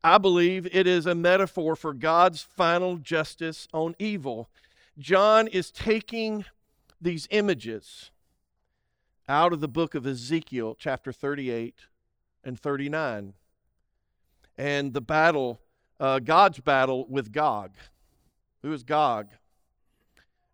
I 0.03 0.17
believe 0.17 0.67
it 0.71 0.87
is 0.87 1.05
a 1.05 1.13
metaphor 1.13 1.75
for 1.75 1.93
God's 1.93 2.41
final 2.41 2.97
justice 2.97 3.67
on 3.71 3.95
evil. 3.99 4.49
John 4.97 5.47
is 5.47 5.69
taking 5.69 6.45
these 6.99 7.27
images 7.29 8.09
out 9.29 9.53
of 9.53 9.61
the 9.61 9.67
book 9.67 9.93
of 9.93 10.07
Ezekiel, 10.07 10.75
chapter 10.79 11.11
38 11.11 11.75
and 12.43 12.59
39, 12.59 13.33
and 14.57 14.93
the 14.93 15.01
battle, 15.01 15.61
uh, 15.99 16.17
God's 16.17 16.59
battle 16.59 17.05
with 17.07 17.31
Gog. 17.31 17.75
Who 18.63 18.73
is 18.73 18.83
Gog? 18.83 19.29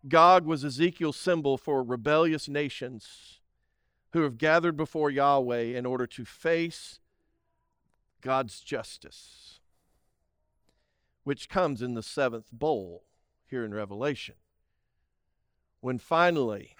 Gog 0.08 0.46
was 0.46 0.64
Ezekiel's 0.64 1.16
symbol 1.16 1.58
for 1.58 1.82
rebellious 1.82 2.48
nations 2.48 3.40
who 4.12 4.22
have 4.22 4.38
gathered 4.38 4.76
before 4.76 5.10
Yahweh 5.10 5.76
in 5.76 5.86
order 5.86 6.06
to 6.06 6.24
face 6.24 7.00
God's 8.20 8.60
justice, 8.60 9.60
which 11.24 11.48
comes 11.48 11.82
in 11.82 11.94
the 11.94 12.02
seventh 12.02 12.48
bowl 12.50 13.04
here 13.46 13.64
in 13.64 13.74
Revelation. 13.74 14.36
When 15.80 15.98
finally, 15.98 16.76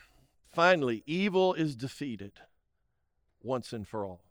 finally, 0.51 1.03
evil 1.07 1.55
is 1.55 1.77
defeated 1.77 2.33
once 3.43 3.73
and 3.73 3.87
for 3.87 4.05
all. 4.05 4.23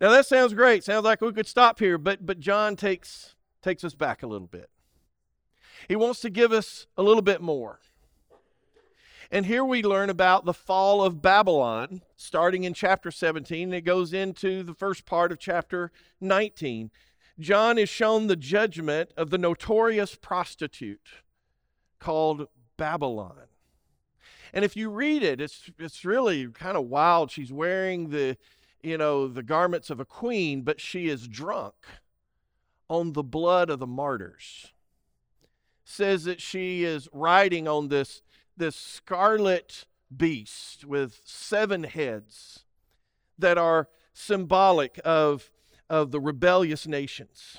Now 0.00 0.10
that 0.10 0.26
sounds 0.26 0.54
great. 0.54 0.84
Sounds 0.84 1.04
like 1.04 1.20
we 1.20 1.32
could 1.32 1.46
stop 1.46 1.78
here, 1.78 1.98
but 1.98 2.24
but 2.24 2.40
John 2.40 2.76
takes 2.76 3.34
takes 3.62 3.84
us 3.84 3.94
back 3.94 4.22
a 4.22 4.26
little 4.26 4.46
bit. 4.46 4.70
He 5.88 5.96
wants 5.96 6.20
to 6.20 6.30
give 6.30 6.52
us 6.52 6.86
a 6.96 7.02
little 7.02 7.22
bit 7.22 7.40
more. 7.40 7.80
And 9.30 9.46
here 9.46 9.64
we 9.64 9.82
learn 9.82 10.10
about 10.10 10.44
the 10.44 10.52
fall 10.52 11.02
of 11.02 11.22
Babylon, 11.22 12.02
starting 12.16 12.64
in 12.64 12.74
chapter 12.74 13.10
17, 13.10 13.68
and 13.68 13.74
it 13.74 13.80
goes 13.80 14.12
into 14.12 14.62
the 14.62 14.74
first 14.74 15.06
part 15.06 15.32
of 15.32 15.38
chapter 15.38 15.90
19. 16.20 16.90
John 17.40 17.78
is 17.78 17.88
shown 17.88 18.26
the 18.26 18.36
judgment 18.36 19.10
of 19.16 19.30
the 19.30 19.38
notorious 19.38 20.14
prostitute 20.16 21.08
called 21.98 22.48
Babylon. 22.76 23.46
And 24.52 24.66
if 24.66 24.76
you 24.76 24.90
read 24.90 25.22
it, 25.22 25.40
it's, 25.40 25.70
it's 25.78 26.04
really 26.04 26.48
kind 26.48 26.76
of 26.76 26.84
wild. 26.84 27.30
She's 27.30 27.50
wearing 27.50 28.10
the, 28.10 28.36
you 28.82 28.98
know, 28.98 29.28
the 29.28 29.42
garments 29.42 29.88
of 29.88 29.98
a 29.98 30.04
queen, 30.04 30.60
but 30.60 30.78
she 30.78 31.08
is 31.08 31.26
drunk 31.26 31.74
on 32.90 33.14
the 33.14 33.22
blood 33.22 33.70
of 33.70 33.78
the 33.78 33.86
martyrs 33.86 34.71
says 35.84 36.24
that 36.24 36.40
she 36.40 36.84
is 36.84 37.08
riding 37.12 37.66
on 37.66 37.88
this, 37.88 38.22
this 38.56 38.76
scarlet 38.76 39.86
beast 40.14 40.84
with 40.84 41.20
seven 41.24 41.84
heads 41.84 42.64
that 43.38 43.58
are 43.58 43.88
symbolic 44.12 45.00
of, 45.04 45.50
of 45.88 46.10
the 46.10 46.20
rebellious 46.20 46.86
nations. 46.86 47.58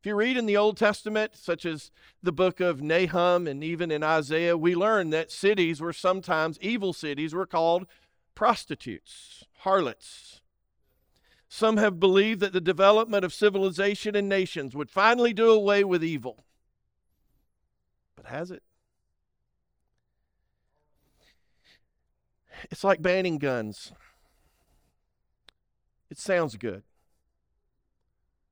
If 0.00 0.06
you 0.06 0.14
read 0.14 0.36
in 0.36 0.46
the 0.46 0.56
Old 0.56 0.76
Testament, 0.76 1.34
such 1.34 1.66
as 1.66 1.90
the 2.22 2.32
book 2.32 2.60
of 2.60 2.80
Nahum 2.80 3.48
and 3.48 3.64
even 3.64 3.90
in 3.90 4.04
Isaiah, 4.04 4.56
we 4.56 4.76
learn 4.76 5.10
that 5.10 5.32
cities 5.32 5.80
were 5.80 5.92
sometimes, 5.92 6.58
evil 6.60 6.92
cities, 6.92 7.34
were 7.34 7.46
called 7.46 7.86
prostitutes, 8.36 9.44
harlots. 9.58 10.40
Some 11.48 11.78
have 11.78 11.98
believed 11.98 12.40
that 12.40 12.52
the 12.52 12.60
development 12.60 13.24
of 13.24 13.32
civilization 13.32 14.14
and 14.14 14.28
nations 14.28 14.76
would 14.76 14.90
finally 14.90 15.32
do 15.32 15.50
away 15.50 15.82
with 15.82 16.04
evil 16.04 16.44
has 18.28 18.50
it? 18.50 18.62
It's 22.70 22.84
like 22.84 23.02
banning 23.02 23.38
guns. 23.38 23.92
It 26.10 26.18
sounds 26.18 26.56
good. 26.56 26.82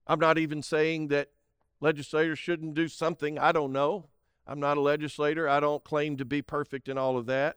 I'm 0.07 0.21
not 0.21 0.39
even 0.39 0.63
saying 0.63 1.09
that 1.09 1.31
legislators 1.81 2.39
shouldn't 2.39 2.75
do 2.75 2.89
something. 2.89 3.39
I 3.39 3.53
don't 3.53 3.73
know. 3.73 4.07
I'm 4.47 4.61
not 4.61 4.77
a 4.77 4.81
legislator. 4.81 5.49
I 5.49 5.59
don't 5.59 5.83
claim 5.83 6.17
to 6.19 6.25
be 6.25 6.43
perfect 6.43 6.89
in 6.89 6.97
all 6.97 7.17
of 7.17 7.27
that. 7.27 7.57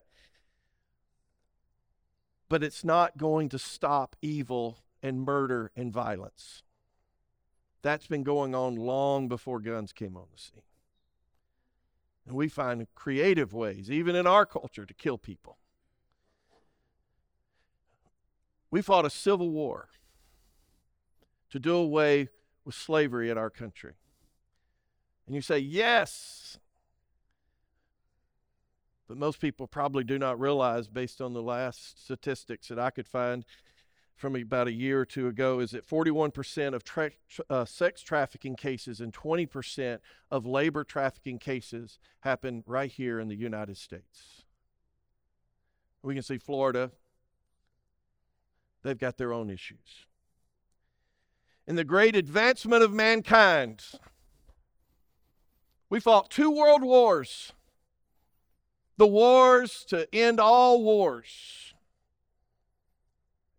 But 2.47 2.63
it's 2.63 2.83
not 2.83 3.17
going 3.17 3.49
to 3.49 3.59
stop 3.59 4.15
evil 4.21 4.79
and 5.03 5.21
murder 5.21 5.71
and 5.75 5.93
violence. 5.93 6.63
That's 7.83 8.07
been 8.07 8.23
going 8.23 8.55
on 8.55 8.75
long 8.75 9.27
before 9.27 9.59
guns 9.59 9.93
came 9.93 10.17
on 10.17 10.25
the 10.33 10.41
scene. 10.41 10.63
And 12.29 12.37
we 12.37 12.47
find 12.47 12.85
creative 12.93 13.53
ways, 13.53 13.89
even 13.89 14.15
in 14.15 14.27
our 14.27 14.45
culture, 14.45 14.85
to 14.85 14.93
kill 14.93 15.17
people. 15.17 15.57
We 18.69 18.83
fought 18.83 19.03
a 19.03 19.09
civil 19.09 19.49
war 19.49 19.89
to 21.49 21.57
do 21.57 21.73
away 21.73 22.29
with 22.65 22.75
slavery 22.75 23.31
in 23.31 23.39
our 23.39 23.49
country. 23.49 23.93
And 25.25 25.35
you 25.35 25.41
say, 25.41 25.57
yes. 25.57 26.59
But 29.07 29.17
most 29.17 29.41
people 29.41 29.65
probably 29.65 30.03
do 30.03 30.19
not 30.19 30.39
realize, 30.39 30.87
based 30.87 31.21
on 31.21 31.33
the 31.33 31.41
last 31.41 31.99
statistics 32.03 32.67
that 32.67 32.77
I 32.77 32.91
could 32.91 33.07
find, 33.07 33.43
from 34.19 34.35
about 34.35 34.67
a 34.67 34.73
year 34.73 34.99
or 34.99 35.05
two 35.05 35.27
ago 35.27 35.61
is 35.61 35.71
that 35.71 35.87
41% 35.87 36.73
of 36.73 36.83
tra- 36.83 37.11
uh, 37.49 37.63
sex 37.63 38.01
trafficking 38.01 38.57
cases 38.57 38.99
and 38.99 39.13
20% 39.13 39.99
of 40.29 40.45
labor 40.45 40.83
trafficking 40.83 41.39
cases 41.39 41.99
happen 42.19 42.61
right 42.67 42.91
here 42.91 43.17
in 43.21 43.29
the 43.29 43.35
United 43.35 43.77
States. 43.77 44.43
We 46.03 46.15
can 46.15 46.23
see 46.23 46.37
Florida, 46.37 46.91
they've 48.83 48.97
got 48.97 49.17
their 49.17 49.31
own 49.31 49.49
issues. 49.49 50.05
In 51.65 51.77
the 51.77 51.85
great 51.85 52.15
advancement 52.15 52.83
of 52.83 52.91
mankind, 52.91 53.85
we 55.89 56.01
fought 56.01 56.29
two 56.29 56.51
world 56.51 56.83
wars 56.83 57.53
the 58.97 59.07
wars 59.07 59.85
to 59.87 60.13
end 60.13 60.41
all 60.41 60.83
wars 60.83 61.68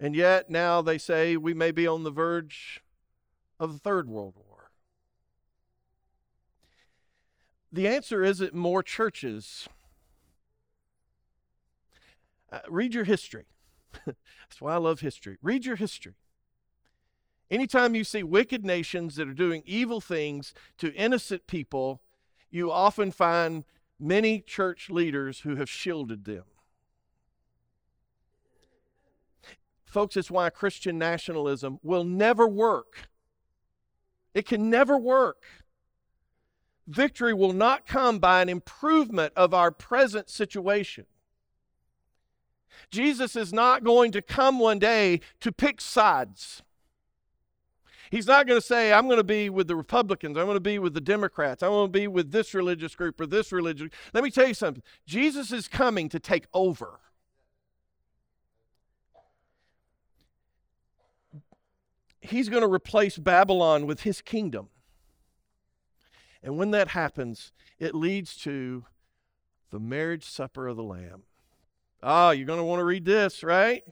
and 0.00 0.16
yet 0.16 0.48
now 0.48 0.80
they 0.80 0.96
say 0.96 1.36
we 1.36 1.52
may 1.52 1.70
be 1.70 1.86
on 1.86 2.02
the 2.02 2.10
verge 2.10 2.82
of 3.60 3.74
the 3.74 3.78
Third 3.78 4.08
World 4.08 4.34
War. 4.34 4.70
The 7.70 7.86
answer 7.86 8.24
isn't 8.24 8.54
more 8.54 8.82
churches. 8.82 9.68
Uh, 12.50 12.60
read 12.68 12.94
your 12.94 13.04
history. 13.04 13.44
That's 14.06 14.60
why 14.60 14.74
I 14.74 14.78
love 14.78 15.00
history. 15.00 15.36
Read 15.42 15.66
your 15.66 15.76
history. 15.76 16.14
Anytime 17.50 17.94
you 17.94 18.02
see 18.02 18.22
wicked 18.22 18.64
nations 18.64 19.16
that 19.16 19.28
are 19.28 19.34
doing 19.34 19.62
evil 19.66 20.00
things 20.00 20.54
to 20.78 20.94
innocent 20.94 21.46
people, 21.46 22.00
you 22.50 22.72
often 22.72 23.10
find 23.12 23.64
many 23.98 24.40
church 24.40 24.88
leaders 24.88 25.40
who 25.40 25.56
have 25.56 25.68
shielded 25.68 26.24
them. 26.24 26.44
Folks, 29.90 30.16
it's 30.16 30.30
why 30.30 30.48
Christian 30.50 30.98
nationalism 30.98 31.80
will 31.82 32.04
never 32.04 32.46
work. 32.46 33.08
It 34.34 34.46
can 34.46 34.70
never 34.70 34.96
work. 34.96 35.42
Victory 36.86 37.34
will 37.34 37.52
not 37.52 37.86
come 37.86 38.20
by 38.20 38.40
an 38.40 38.48
improvement 38.48 39.32
of 39.34 39.52
our 39.52 39.72
present 39.72 40.30
situation. 40.30 41.06
Jesus 42.92 43.34
is 43.34 43.52
not 43.52 43.82
going 43.82 44.12
to 44.12 44.22
come 44.22 44.60
one 44.60 44.78
day 44.78 45.20
to 45.40 45.50
pick 45.50 45.80
sides. 45.80 46.62
He's 48.12 48.28
not 48.28 48.46
going 48.46 48.60
to 48.60 48.66
say, 48.66 48.92
I'm 48.92 49.06
going 49.06 49.18
to 49.18 49.24
be 49.24 49.50
with 49.50 49.66
the 49.66 49.76
Republicans, 49.76 50.36
I'm 50.36 50.44
going 50.44 50.56
to 50.56 50.60
be 50.60 50.78
with 50.78 50.94
the 50.94 51.00
Democrats, 51.00 51.64
I'm 51.64 51.70
going 51.70 51.92
to 51.92 51.98
be 51.98 52.06
with 52.06 52.30
this 52.30 52.54
religious 52.54 52.94
group 52.94 53.20
or 53.20 53.26
this 53.26 53.50
religious. 53.50 53.90
Let 54.14 54.22
me 54.22 54.30
tell 54.30 54.46
you 54.46 54.54
something. 54.54 54.82
Jesus 55.04 55.52
is 55.52 55.66
coming 55.66 56.08
to 56.10 56.20
take 56.20 56.46
over. 56.54 57.00
He's 62.20 62.48
going 62.48 62.62
to 62.62 62.72
replace 62.72 63.18
Babylon 63.18 63.86
with 63.86 64.02
his 64.02 64.20
kingdom. 64.20 64.68
And 66.42 66.56
when 66.56 66.70
that 66.70 66.88
happens, 66.88 67.52
it 67.78 67.94
leads 67.94 68.36
to 68.38 68.84
the 69.70 69.80
marriage 69.80 70.24
supper 70.24 70.68
of 70.68 70.76
the 70.76 70.82
Lamb. 70.82 71.24
Ah, 72.02 72.30
you're 72.30 72.46
going 72.46 72.58
to 72.58 72.64
want 72.64 72.80
to 72.80 72.84
read 72.84 73.04
this, 73.04 73.42
right? 73.42 73.82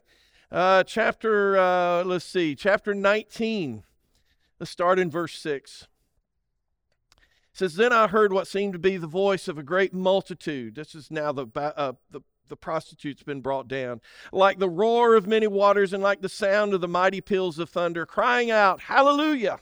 Uh, 0.50 0.82
chapter, 0.82 1.58
uh, 1.58 2.04
let's 2.04 2.25
see, 2.25 2.54
chapter 2.54 2.94
19. 2.94 3.85
Let's 4.58 4.70
start 4.70 4.99
in 4.99 5.11
verse 5.11 5.35
6. 5.35 5.87
It 7.12 7.18
says, 7.52 7.75
Then 7.75 7.92
I 7.92 8.08
heard 8.08 8.32
what 8.32 8.49
seemed 8.49 8.73
to 8.73 8.78
be 8.78 8.97
the 8.97 9.06
voice 9.06 9.47
of 9.47 9.58
a 9.58 9.62
great 9.62 9.92
multitude. 9.92 10.75
This 10.75 10.94
is 10.94 11.11
now 11.11 11.32
the, 11.32 11.47
uh, 11.54 11.92
the, 12.11 12.23
the 12.49 12.57
prostitute's 12.57 13.23
been 13.23 13.40
brought 13.40 13.69
down. 13.69 14.00
Like 14.33 14.59
the 14.59 14.69
roar 14.69 15.14
of 15.14 15.26
many 15.26 15.47
waters 15.47 15.93
and 15.93 16.02
like 16.02 16.21
the 16.21 16.28
sound 16.28 16.75
of 16.75 16.81
the 16.81 16.88
mighty 16.88 17.21
peals 17.21 17.59
of 17.59 17.71
thunder, 17.71 18.07
crying 18.07 18.50
out, 18.50 18.81
Hallelujah! 18.81 19.61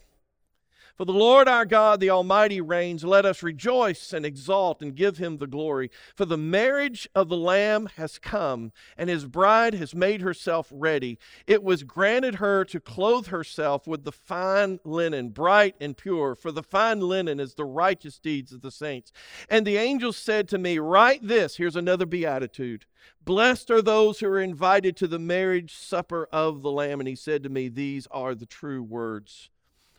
For 0.97 1.05
the 1.05 1.12
Lord 1.12 1.47
our 1.47 1.67
God, 1.67 2.00
the 2.00 2.09
Almighty, 2.09 2.59
reigns. 2.62 3.05
Let 3.05 3.26
us 3.26 3.43
rejoice 3.43 4.15
and 4.15 4.25
exalt 4.25 4.81
and 4.81 4.97
give 4.97 5.19
him 5.19 5.37
the 5.37 5.47
glory. 5.47 5.91
For 6.15 6.25
the 6.25 6.38
marriage 6.38 7.07
of 7.15 7.29
the 7.29 7.37
Lamb 7.37 7.91
has 7.97 8.19
come, 8.19 8.73
and 8.97 9.11
his 9.11 9.26
bride 9.26 9.75
has 9.75 9.95
made 9.95 10.23
herself 10.23 10.69
ready. 10.71 11.19
It 11.47 11.62
was 11.62 11.83
granted 11.83 12.37
her 12.37 12.65
to 12.65 12.81
clothe 12.81 13.26
herself 13.26 13.87
with 13.87 14.05
the 14.05 14.12
fine 14.12 14.81
linen, 14.85 15.29
bright 15.29 15.75
and 15.83 15.95
pure, 15.95 16.35
for 16.35 16.50
the 16.50 16.62
fine 16.62 17.00
linen 17.00 17.41
is 17.41 17.55
the 17.55 17.67
righteous 17.67 18.19
deeds 18.19 18.50
of 18.50 18.62
the 18.62 18.71
saints. 18.71 19.12
And 19.50 19.67
the 19.67 19.76
angel 19.76 20.15
said 20.15 20.49
to 20.49 20.59
me, 20.59 20.79
Write 20.79 21.29
this. 21.29 21.59
Here's 21.59 21.76
another 21.76 22.07
beatitude. 22.07 22.87
Blessed 23.23 23.71
are 23.71 23.83
those 23.83 24.21
who 24.21 24.29
are 24.29 24.41
invited 24.41 24.97
to 24.97 25.07
the 25.07 25.19
marriage 25.19 25.75
supper 25.75 26.26
of 26.33 26.62
the 26.62 26.73
Lamb. 26.73 27.00
And 27.00 27.09
he 27.09 27.17
said 27.17 27.43
to 27.43 27.50
me, 27.50 27.69
These 27.69 28.07
are 28.11 28.35
the 28.35 28.47
true 28.47 28.83
words 28.83 29.50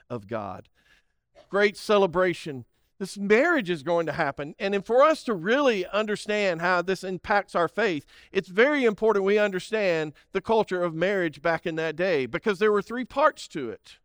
of 0.10 0.28
God 0.28 0.70
great 1.50 1.78
celebration. 1.78 2.66
This 3.00 3.18
marriage 3.18 3.70
is 3.70 3.84
going 3.84 4.08
to 4.08 4.14
happen. 4.14 4.56
And 4.58 4.84
for 4.86 5.04
us 5.04 5.24
to 5.24 5.34
really 5.34 5.86
understand 5.88 6.62
how 6.62 6.82
this 6.82 7.04
impacts 7.04 7.54
our 7.54 7.68
faith, 7.68 8.06
it's 8.32 8.50
very 8.50 8.86
important 8.86 9.24
we 9.24 9.38
understand 9.38 10.14
the 10.32 10.42
culture 10.42 10.82
of 10.82 10.96
marriage 10.96 11.42
back 11.42 11.66
in 11.66 11.76
that 11.76 11.96
day 11.96 12.26
because 12.26 12.58
there 12.58 12.72
were 12.72 12.82
three 12.82 13.06
parts 13.06 13.48
to 13.50 13.70
it. 13.70 13.98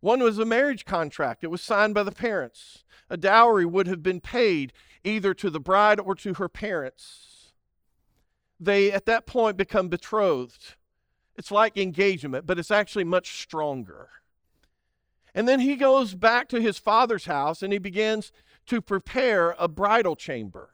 One 0.00 0.20
was 0.20 0.38
a 0.38 0.44
marriage 0.44 0.84
contract, 0.84 1.44
it 1.44 1.50
was 1.50 1.60
signed 1.60 1.94
by 1.94 2.02
the 2.02 2.12
parents. 2.12 2.84
A 3.08 3.16
dowry 3.16 3.66
would 3.66 3.86
have 3.86 4.02
been 4.02 4.20
paid 4.20 4.72
either 5.04 5.34
to 5.34 5.50
the 5.50 5.60
bride 5.60 6.00
or 6.00 6.14
to 6.16 6.34
her 6.34 6.48
parents. 6.48 7.52
They, 8.58 8.92
at 8.92 9.06
that 9.06 9.26
point, 9.26 9.56
become 9.56 9.88
betrothed. 9.88 10.76
It's 11.36 11.50
like 11.50 11.76
engagement, 11.76 12.46
but 12.46 12.58
it's 12.58 12.70
actually 12.70 13.04
much 13.04 13.40
stronger. 13.42 14.08
And 15.34 15.48
then 15.48 15.60
he 15.60 15.76
goes 15.76 16.14
back 16.14 16.48
to 16.48 16.60
his 16.60 16.78
father's 16.78 17.24
house 17.24 17.62
and 17.62 17.72
he 17.72 17.78
begins 17.78 18.32
to 18.66 18.80
prepare 18.80 19.56
a 19.58 19.68
bridal 19.68 20.16
chamber. 20.16 20.70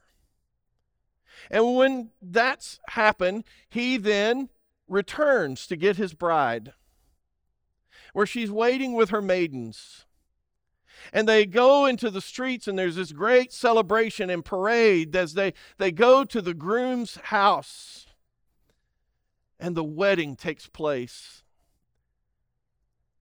And 1.50 1.76
when 1.76 2.10
that's 2.20 2.80
happened, 2.88 3.44
he 3.68 3.96
then 3.96 4.48
returns 4.88 5.66
to 5.68 5.76
get 5.76 5.96
his 5.96 6.14
bride, 6.14 6.72
where 8.12 8.26
she's 8.26 8.50
waiting 8.50 8.94
with 8.94 9.10
her 9.10 9.22
maidens. 9.22 10.06
And 11.12 11.28
they 11.28 11.46
go 11.46 11.86
into 11.86 12.10
the 12.10 12.20
streets, 12.20 12.66
and 12.66 12.76
there's 12.76 12.96
this 12.96 13.12
great 13.12 13.52
celebration 13.52 14.30
and 14.30 14.44
parade 14.44 15.14
as 15.14 15.34
they, 15.34 15.54
they 15.78 15.92
go 15.92 16.24
to 16.24 16.42
the 16.42 16.54
groom's 16.54 17.16
house. 17.16 18.06
And 19.60 19.76
the 19.76 19.84
wedding 19.84 20.34
takes 20.34 20.66
place. 20.66 21.44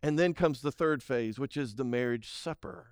And 0.01 0.18
then 0.18 0.34
comes 0.34 0.62
the 0.62 0.72
third 0.72 1.01
phase, 1.01 1.39
which 1.39 1.58
is 1.58 1.75
the 1.75 1.84
marriage 1.84 2.30
supper. 2.30 2.88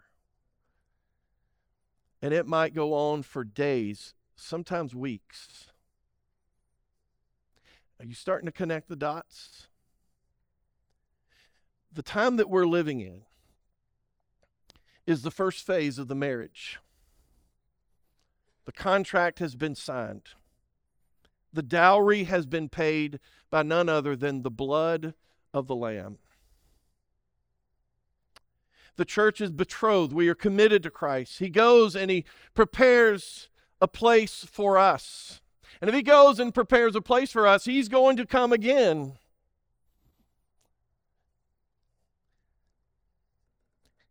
And 2.21 2.33
it 2.33 2.47
might 2.47 2.73
go 2.73 2.93
on 2.93 3.23
for 3.23 3.43
days, 3.43 4.15
sometimes 4.35 4.95
weeks. 4.95 5.67
Are 7.99 8.05
you 8.05 8.15
starting 8.15 8.47
to 8.47 8.51
connect 8.51 8.89
the 8.89 8.95
dots? 8.95 9.67
The 11.93 12.03
time 12.03 12.35
that 12.37 12.49
we're 12.49 12.65
living 12.65 12.99
in 12.99 13.21
is 15.05 15.21
the 15.21 15.31
first 15.31 15.65
phase 15.65 15.97
of 15.97 16.07
the 16.07 16.15
marriage. 16.15 16.79
The 18.65 18.71
contract 18.71 19.39
has 19.39 19.55
been 19.55 19.75
signed. 19.75 20.29
The 21.53 21.63
dowry 21.63 22.25
has 22.25 22.45
been 22.45 22.67
paid 22.67 23.19
by 23.49 23.63
none 23.63 23.87
other 23.87 24.15
than 24.15 24.41
the 24.41 24.51
blood 24.51 25.13
of 25.53 25.67
the 25.67 25.75
Lamb. 25.75 26.17
The 28.97 29.05
church 29.05 29.41
is 29.41 29.51
betrothed. 29.51 30.13
We 30.13 30.29
are 30.29 30.35
committed 30.35 30.83
to 30.83 30.89
Christ. 30.89 31.39
He 31.39 31.49
goes 31.49 31.95
and 31.95 32.09
he 32.09 32.25
prepares 32.53 33.49
a 33.81 33.87
place 33.87 34.45
for 34.49 34.77
us. 34.77 35.41
And 35.81 35.89
if 35.89 35.95
he 35.95 36.01
goes 36.01 36.39
and 36.39 36.53
prepares 36.53 36.95
a 36.95 37.01
place 37.01 37.31
for 37.31 37.45
us, 37.45 37.65
he's 37.65 37.89
going 37.89 38.15
to 38.17 38.25
come 38.25 38.53
again. 38.53 39.17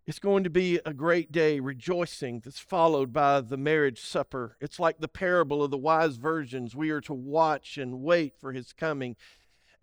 It's 0.07 0.19
going 0.19 0.45
to 0.45 0.51
be 0.51 0.79
a 0.85 0.93
great 0.93 1.33
day, 1.33 1.61
rejoicing, 1.61 2.41
that's 2.41 2.59
followed 2.59 3.11
by 3.11 3.41
the 3.41 3.57
marriage 3.57 4.03
supper. 4.03 4.59
It's 4.61 4.79
like 4.79 4.99
the 4.99 5.09
parable 5.09 5.63
of 5.63 5.71
the 5.71 5.79
wise 5.79 6.17
virgins. 6.17 6.77
We 6.77 6.91
are 6.91 7.01
to 7.03 7.15
watch 7.15 7.79
and 7.79 8.03
wait 8.03 8.35
for 8.39 8.53
his 8.53 8.75
coming. 8.75 9.17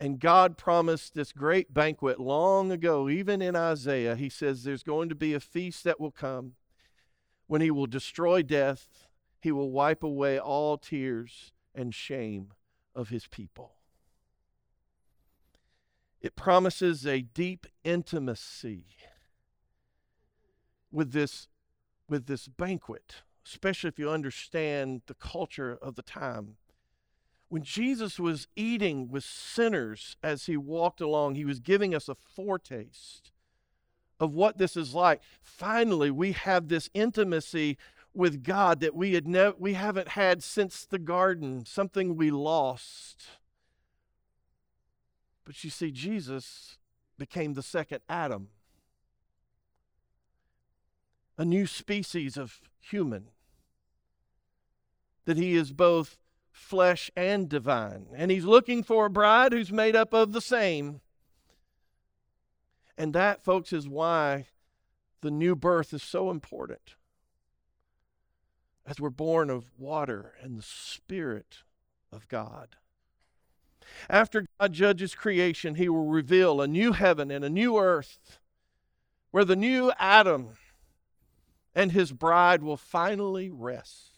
And 0.02 0.20
God 0.20 0.58
promised 0.58 1.14
this 1.14 1.32
great 1.32 1.76
banquet 1.76 2.20
long 2.20 2.72
ago, 2.72 3.08
even 3.08 3.40
in 3.40 3.56
Isaiah. 3.56 4.16
He 4.16 4.30
says 4.30 4.64
there's 4.64 4.82
going 4.82 5.10
to 5.10 5.16
be 5.16 5.36
a 5.36 5.40
feast 5.40 5.84
that 5.84 6.00
will 6.00 6.10
come 6.10 6.54
when 7.46 7.62
He 7.62 7.70
will 7.70 7.86
destroy 7.86 8.42
death, 8.42 9.08
He 9.40 9.52
will 9.52 9.70
wipe 9.70 10.02
away 10.02 10.40
all 10.40 10.80
tears 10.80 11.52
and 11.76 11.94
shame 11.94 12.48
of 12.96 13.10
His 13.10 13.28
people. 13.28 13.74
It 16.20 16.36
promises 16.36 17.06
a 17.06 17.22
deep 17.22 17.68
intimacy 17.84 18.86
with 20.92 21.12
this, 21.12 21.48
with 22.10 22.26
this 22.26 22.48
banquet, 22.48 23.18
especially 23.46 23.90
if 23.90 24.00
you 24.00 24.10
understand 24.10 25.04
the 25.06 25.14
culture 25.14 25.78
of 25.80 25.94
the 25.94 26.02
time. 26.02 26.56
When 27.52 27.64
Jesus 27.64 28.18
was 28.18 28.48
eating 28.56 29.10
with 29.10 29.26
sinners 29.26 30.16
as 30.24 30.46
he 30.46 30.56
walked 30.56 31.02
along, 31.02 31.36
he 31.36 31.44
was 31.44 31.60
giving 31.60 31.94
us 31.94 32.08
a 32.08 32.16
foretaste 32.16 33.34
of 34.22 34.34
what 34.34 34.58
this 34.58 34.78
is 34.78 34.94
like. 34.94 35.22
Finally, 35.42 36.12
we 36.12 36.32
have 36.32 36.70
this 36.70 36.90
intimacy 36.94 37.78
with 38.14 38.46
God 38.46 38.80
that 38.80 38.96
we 38.96 39.16
had 39.16 39.28
never 39.28 39.54
we 39.60 39.74
haven't 39.74 40.08
had 40.08 40.42
since 40.42 40.86
the 40.86 40.98
garden, 40.98 41.66
something 41.66 42.16
we 42.16 42.32
lost. 42.32 43.26
But 45.44 45.62
you 45.62 45.70
see 45.70 45.92
Jesus 45.92 46.78
became 47.18 47.56
the 47.56 47.62
second 47.62 48.00
Adam. 48.08 48.48
A 51.38 51.44
new 51.44 51.68
species 51.68 52.38
of 52.38 52.62
human. 52.80 53.26
That 55.26 55.36
he 55.36 55.56
is 55.56 55.74
both 55.74 56.18
flesh 56.62 57.12
and 57.16 57.50
divine. 57.50 58.08
And 58.16 58.32
he's 58.32 58.46
looking 58.46 58.84
for 58.84 59.06
a 59.06 59.10
bride 59.10 59.52
who's 59.52 59.72
made 59.72 59.96
up 59.96 60.14
of 60.14 60.32
the 60.32 60.42
same. 60.42 61.02
And 62.98 63.14
that, 63.14 63.42
folks, 63.42 63.74
is 63.74 63.90
why 63.90 64.48
the 65.22 65.32
new 65.32 65.56
birth 65.56 65.94
is 65.94 66.04
so 66.04 66.30
important. 66.30 66.96
As 68.86 69.00
we're 69.00 69.10
born 69.10 69.50
of 69.50 69.66
water 69.78 70.34
and 70.42 70.58
the 70.58 70.64
Spirit 70.64 71.58
of 72.12 72.28
God. 72.28 72.76
After 74.10 74.46
God 74.60 74.74
judges 74.74 75.16
creation, 75.16 75.76
he 75.76 75.90
will 75.90 76.06
reveal 76.06 76.62
a 76.62 76.68
new 76.68 76.94
heaven 76.94 77.32
and 77.32 77.44
a 77.44 77.50
new 77.50 77.78
earth 77.78 78.40
where 79.32 79.46
the 79.46 79.56
new 79.56 79.92
Adam 79.98 80.50
and 81.74 81.92
his 81.92 82.12
bride 82.12 82.64
will 82.64 82.78
finally 82.78 83.50
rest. 83.50 84.11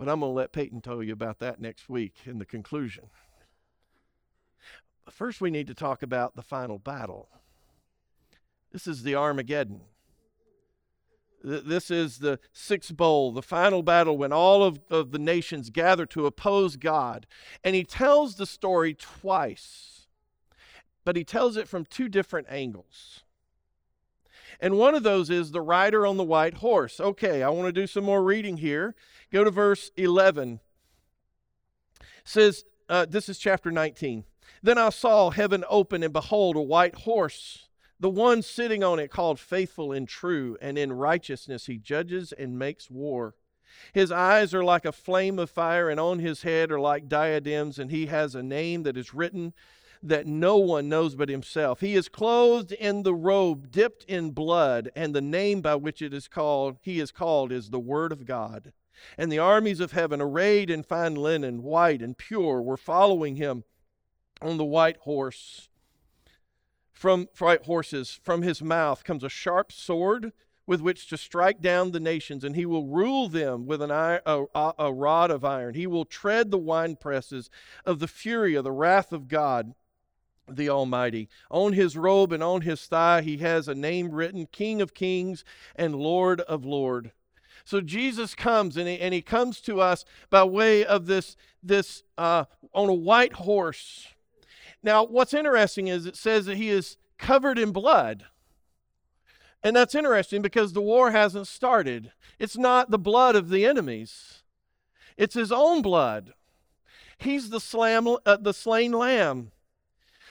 But 0.00 0.08
I'm 0.08 0.20
going 0.20 0.30
to 0.30 0.34
let 0.34 0.52
Peyton 0.52 0.80
tell 0.80 1.02
you 1.02 1.12
about 1.12 1.40
that 1.40 1.60
next 1.60 1.90
week 1.90 2.14
in 2.24 2.38
the 2.38 2.46
conclusion. 2.46 3.10
First, 5.10 5.42
we 5.42 5.50
need 5.50 5.66
to 5.66 5.74
talk 5.74 6.02
about 6.02 6.36
the 6.36 6.42
final 6.42 6.78
battle. 6.78 7.28
This 8.72 8.86
is 8.86 9.02
the 9.02 9.14
Armageddon. 9.14 9.82
This 11.44 11.90
is 11.90 12.20
the 12.20 12.40
sixth 12.50 12.96
bowl, 12.96 13.30
the 13.30 13.42
final 13.42 13.82
battle 13.82 14.16
when 14.16 14.32
all 14.32 14.62
of, 14.62 14.80
of 14.88 15.10
the 15.10 15.18
nations 15.18 15.68
gather 15.68 16.06
to 16.06 16.24
oppose 16.24 16.76
God. 16.76 17.26
And 17.62 17.76
he 17.76 17.84
tells 17.84 18.36
the 18.36 18.46
story 18.46 18.94
twice, 18.94 20.06
but 21.04 21.14
he 21.14 21.24
tells 21.24 21.58
it 21.58 21.68
from 21.68 21.84
two 21.84 22.08
different 22.08 22.46
angles. 22.48 23.24
And 24.60 24.76
one 24.76 24.94
of 24.94 25.02
those 25.02 25.30
is 25.30 25.50
the 25.50 25.60
rider 25.60 26.06
on 26.06 26.18
the 26.18 26.24
white 26.24 26.54
horse. 26.54 27.00
Okay, 27.00 27.42
I 27.42 27.48
want 27.48 27.66
to 27.66 27.72
do 27.72 27.86
some 27.86 28.04
more 28.04 28.22
reading 28.22 28.58
here. 28.58 28.94
Go 29.32 29.42
to 29.42 29.50
verse 29.50 29.90
11. 29.96 30.60
It 32.00 32.06
says, 32.24 32.64
uh, 32.88 33.06
this 33.08 33.28
is 33.28 33.38
chapter 33.38 33.70
19. 33.70 34.24
Then 34.62 34.76
I 34.76 34.90
saw 34.90 35.30
heaven 35.30 35.64
open, 35.70 36.02
and 36.02 36.12
behold, 36.12 36.56
a 36.56 36.60
white 36.60 36.94
horse. 36.94 37.68
The 37.98 38.10
one 38.10 38.42
sitting 38.42 38.84
on 38.84 38.98
it 38.98 39.10
called 39.10 39.40
faithful 39.40 39.92
and 39.92 40.06
true, 40.06 40.58
and 40.60 40.76
in 40.76 40.92
righteousness 40.92 41.66
he 41.66 41.78
judges 41.78 42.32
and 42.32 42.58
makes 42.58 42.90
war. 42.90 43.34
His 43.92 44.12
eyes 44.12 44.52
are 44.52 44.64
like 44.64 44.84
a 44.84 44.92
flame 44.92 45.38
of 45.38 45.48
fire, 45.48 45.88
and 45.88 45.98
on 45.98 46.18
his 46.18 46.42
head 46.42 46.70
are 46.70 46.80
like 46.80 47.08
diadems, 47.08 47.78
and 47.78 47.90
he 47.90 48.06
has 48.06 48.34
a 48.34 48.42
name 48.42 48.82
that 48.82 48.96
is 48.96 49.14
written 49.14 49.54
that 50.02 50.26
no 50.26 50.56
one 50.56 50.88
knows 50.88 51.14
but 51.14 51.28
himself. 51.28 51.80
He 51.80 51.94
is 51.94 52.08
clothed 52.08 52.72
in 52.72 53.02
the 53.02 53.14
robe 53.14 53.70
dipped 53.70 54.04
in 54.04 54.30
blood, 54.30 54.90
and 54.96 55.14
the 55.14 55.20
name 55.20 55.60
by 55.60 55.74
which 55.74 56.00
it 56.00 56.14
is 56.14 56.28
called, 56.28 56.78
he 56.82 57.00
is 57.00 57.10
called, 57.10 57.52
is 57.52 57.70
the 57.70 57.78
Word 57.78 58.12
of 58.12 58.24
God. 58.24 58.72
And 59.18 59.30
the 59.30 59.38
armies 59.38 59.80
of 59.80 59.92
heaven, 59.92 60.20
arrayed 60.20 60.70
in 60.70 60.82
fine 60.82 61.14
linen, 61.14 61.62
white 61.62 62.02
and 62.02 62.16
pure, 62.16 62.62
were 62.62 62.76
following 62.76 63.36
him 63.36 63.64
on 64.42 64.56
the 64.56 64.64
white 64.64 64.98
horse. 64.98 65.68
From 66.92 67.28
white 67.38 67.64
horses, 67.64 68.20
from 68.22 68.42
his 68.42 68.62
mouth 68.62 69.04
comes 69.04 69.24
a 69.24 69.30
sharp 69.30 69.72
sword 69.72 70.32
with 70.66 70.80
which 70.80 71.08
to 71.08 71.16
strike 71.16 71.60
down 71.60 71.90
the 71.90 72.00
nations, 72.00 72.44
and 72.44 72.54
he 72.54 72.64
will 72.64 72.86
rule 72.86 73.28
them 73.28 73.66
with 73.66 73.82
an 73.82 73.90
iron, 73.90 74.20
a, 74.24 74.44
a 74.78 74.92
rod 74.92 75.30
of 75.30 75.44
iron. 75.44 75.74
He 75.74 75.86
will 75.86 76.04
tread 76.04 76.50
the 76.50 76.58
winepresses 76.58 77.48
of 77.84 77.98
the 77.98 78.06
fury 78.06 78.54
of 78.54 78.64
the 78.64 78.70
wrath 78.70 79.12
of 79.12 79.26
God 79.26 79.74
the 80.56 80.68
Almighty. 80.68 81.28
On 81.50 81.72
his 81.72 81.96
robe 81.96 82.32
and 82.32 82.42
on 82.42 82.62
his 82.62 82.86
thigh, 82.86 83.22
he 83.22 83.38
has 83.38 83.68
a 83.68 83.74
name 83.74 84.10
written 84.10 84.46
King 84.46 84.80
of 84.80 84.94
Kings 84.94 85.44
and 85.76 85.94
Lord 85.94 86.40
of 86.42 86.64
Lord. 86.64 87.12
So 87.64 87.80
Jesus 87.80 88.34
comes 88.34 88.76
and 88.76 88.88
he, 88.88 88.98
and 88.98 89.14
he 89.14 89.22
comes 89.22 89.60
to 89.62 89.80
us 89.80 90.04
by 90.28 90.44
way 90.44 90.84
of 90.84 91.06
this, 91.06 91.36
this 91.62 92.02
uh, 92.18 92.44
on 92.74 92.88
a 92.88 92.94
white 92.94 93.34
horse. 93.34 94.08
Now, 94.82 95.04
what's 95.04 95.34
interesting 95.34 95.88
is 95.88 96.06
it 96.06 96.16
says 96.16 96.46
that 96.46 96.56
he 96.56 96.70
is 96.70 96.96
covered 97.18 97.58
in 97.58 97.70
blood. 97.70 98.24
And 99.62 99.76
that's 99.76 99.94
interesting 99.94 100.40
because 100.40 100.72
the 100.72 100.80
war 100.80 101.10
hasn't 101.10 101.46
started. 101.46 102.12
It's 102.38 102.56
not 102.56 102.90
the 102.90 102.98
blood 102.98 103.36
of 103.36 103.50
the 103.50 103.66
enemies, 103.66 104.42
it's 105.16 105.34
his 105.34 105.52
own 105.52 105.82
blood. 105.82 106.32
He's 107.18 107.50
the, 107.50 107.60
slam, 107.60 108.08
uh, 108.08 108.38
the 108.40 108.54
slain 108.54 108.92
lamb. 108.92 109.52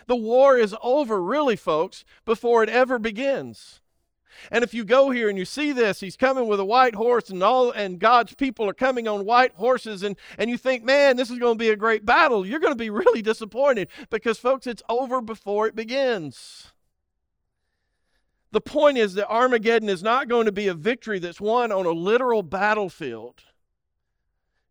The 0.10 0.15
war 0.15 0.58
is 0.58 0.76
over, 0.82 1.22
really, 1.22 1.56
folks, 1.56 2.04
before 2.26 2.63
it 2.63 2.69
ever 2.69 2.98
begins. 2.98 3.80
And 4.50 4.63
if 4.63 4.74
you 4.74 4.84
go 4.84 5.12
here 5.12 5.30
and 5.30 5.38
you 5.38 5.45
see 5.45 5.72
this, 5.72 6.00
he's 6.00 6.17
coming 6.17 6.48
with 6.48 6.60
a 6.60 6.65
white 6.65 6.95
horse, 6.95 7.30
and 7.30 7.43
all 7.43 7.69
and 7.69 8.00
God's 8.00 8.34
people 8.34 8.67
are 8.67 8.74
coming 8.74 9.08
on 9.08 9.24
white 9.24 9.54
horses, 9.54 10.02
and, 10.02 10.15
and 10.39 10.50
you 10.50 10.58
think, 10.58 10.84
man, 10.84 11.15
this 11.15 11.30
is 11.30 11.38
going 11.38 11.60
to 11.60 11.63
be 11.63 11.69
a 11.69 11.76
great 11.76 12.08
battle, 12.08 12.43
you're 12.43 12.60
going 12.60 12.74
to 12.74 12.76
be 12.76 12.89
really 12.89 13.22
disappointed 13.22 13.88
because, 14.10 14.39
folks, 14.39 14.65
it's 14.65 14.82
over 14.89 15.22
before 15.22 15.67
it 15.67 15.76
begins. 15.76 16.72
The 18.52 18.62
point 18.62 18.98
is 18.98 19.13
that 19.13 19.30
Armageddon 19.30 19.89
is 19.89 20.02
not 20.02 20.28
going 20.28 20.48
to 20.48 20.52
be 20.52 20.65
a 20.65 20.74
victory 20.74 21.19
that's 21.19 21.39
won 21.39 21.72
on 21.72 21.86
a 21.86 21.91
literal 21.91 22.41
battlefield. 22.41 23.43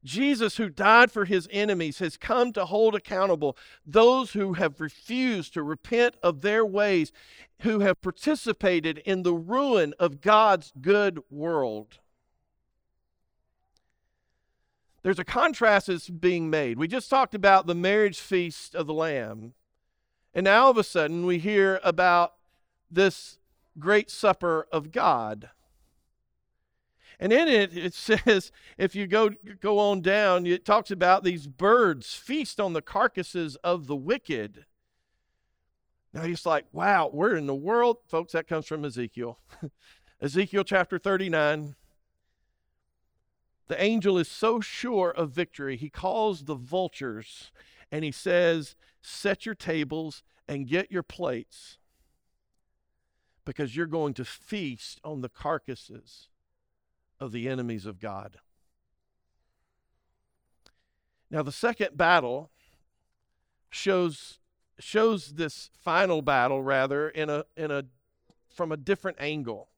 Jesus, 0.05 0.57
who 0.57 0.69
died 0.69 1.11
for 1.11 1.25
his 1.25 1.49
enemies, 1.51 1.99
has 1.99 2.17
come 2.17 2.53
to 2.53 2.67
hold 2.67 2.95
accountable 2.95 3.57
those 3.85 4.33
who 4.33 4.55
have 4.55 4.81
refused 4.81 5.55
to 5.55 5.63
repent 5.63 6.15
of 6.23 6.41
their 6.41 6.65
ways, 6.65 7.13
who 7.61 7.81
have 7.81 8.01
participated 8.01 8.99
in 8.99 9.23
the 9.23 9.35
ruin 9.35 9.95
of 9.99 10.21
God's 10.21 10.73
good 10.81 11.21
world. 11.31 11.99
There's 15.03 15.19
a 15.19 15.25
contrast 15.25 15.87
that's 15.87 16.09
being 16.09 16.51
made. 16.51 16.79
We 16.79 16.89
just 16.89 17.11
talked 17.11 17.35
about 17.35 17.67
the 17.67 17.75
marriage 17.75 18.19
feast 18.21 18.75
of 18.75 18.87
the 18.87 18.95
Lamb. 18.95 19.55
And 20.35 20.45
now 20.45 20.65
all 20.65 20.71
of 20.71 20.79
a 20.79 20.85
sudden 20.85 21.27
we 21.27 21.39
hear 21.39 21.81
about 21.83 22.35
this 22.91 23.39
great 23.79 24.11
supper 24.11 24.67
of 24.73 24.93
God. 24.93 25.51
And 27.21 27.33
in 27.33 27.49
it, 27.49 27.77
it 27.77 27.95
says, 27.95 28.53
if 28.77 28.95
you 28.95 29.07
go, 29.07 29.31
go 29.61 29.79
on 29.79 30.01
down, 30.01 30.47
it 30.47 30.65
talks 30.65 30.91
about 30.91 31.25
these 31.25 31.47
birds 31.47 32.15
feast 32.15 32.61
on 32.61 32.73
the 32.73 32.83
carcasses 32.83 33.57
of 33.57 33.87
the 33.87 33.97
wicked. 33.97 34.65
Now 36.13 36.27
just 36.27 36.47
like, 36.47 36.67
wow, 36.73 37.09
where 37.09 37.37
in 37.37 37.47
the 37.47 37.55
world? 37.55 37.99
Folks, 38.07 38.33
that 38.33 38.49
comes 38.49 38.67
from 38.67 38.85
Ezekiel. 38.85 39.39
Ezekiel 40.21 40.65
chapter 40.65 40.99
39. 40.99 41.75
The 43.67 43.83
angel 43.83 44.17
is 44.17 44.29
so 44.29 44.61
sure 44.61 45.11
of 45.11 45.31
victory, 45.31 45.77
he 45.77 45.91
calls 45.91 46.45
the 46.45 46.55
vultures 46.55 47.53
and 47.93 48.05
he 48.05 48.13
says, 48.13 48.77
Set 49.03 49.45
your 49.45 49.55
tables 49.55 50.23
and 50.49 50.67
get 50.67 50.91
your 50.91 51.03
plates 51.03 51.79
because 53.45 53.77
you're 53.77 53.87
going 53.87 54.15
to 54.15 54.25
feast 54.25 55.01
on 55.05 55.21
the 55.21 55.29
carcasses 55.29 56.29
of 57.21 57.33
the 57.33 57.49
enemies 57.49 57.87
of 57.87 57.99
God. 57.99 58.39
Now, 61.31 61.43
the 61.43 61.53
second 61.53 61.97
battle 61.97 62.51
shows 63.71 64.39
shows 64.81 65.35
this 65.35 65.71
final 65.81 66.23
battle 66.23 66.63
rather 66.63 67.09
in 67.09 67.29
a 67.29 67.45
in 67.57 67.71
a 67.71 67.85
from 68.49 68.73
a 68.73 68.77
different 68.77 69.17
angle 69.21 69.69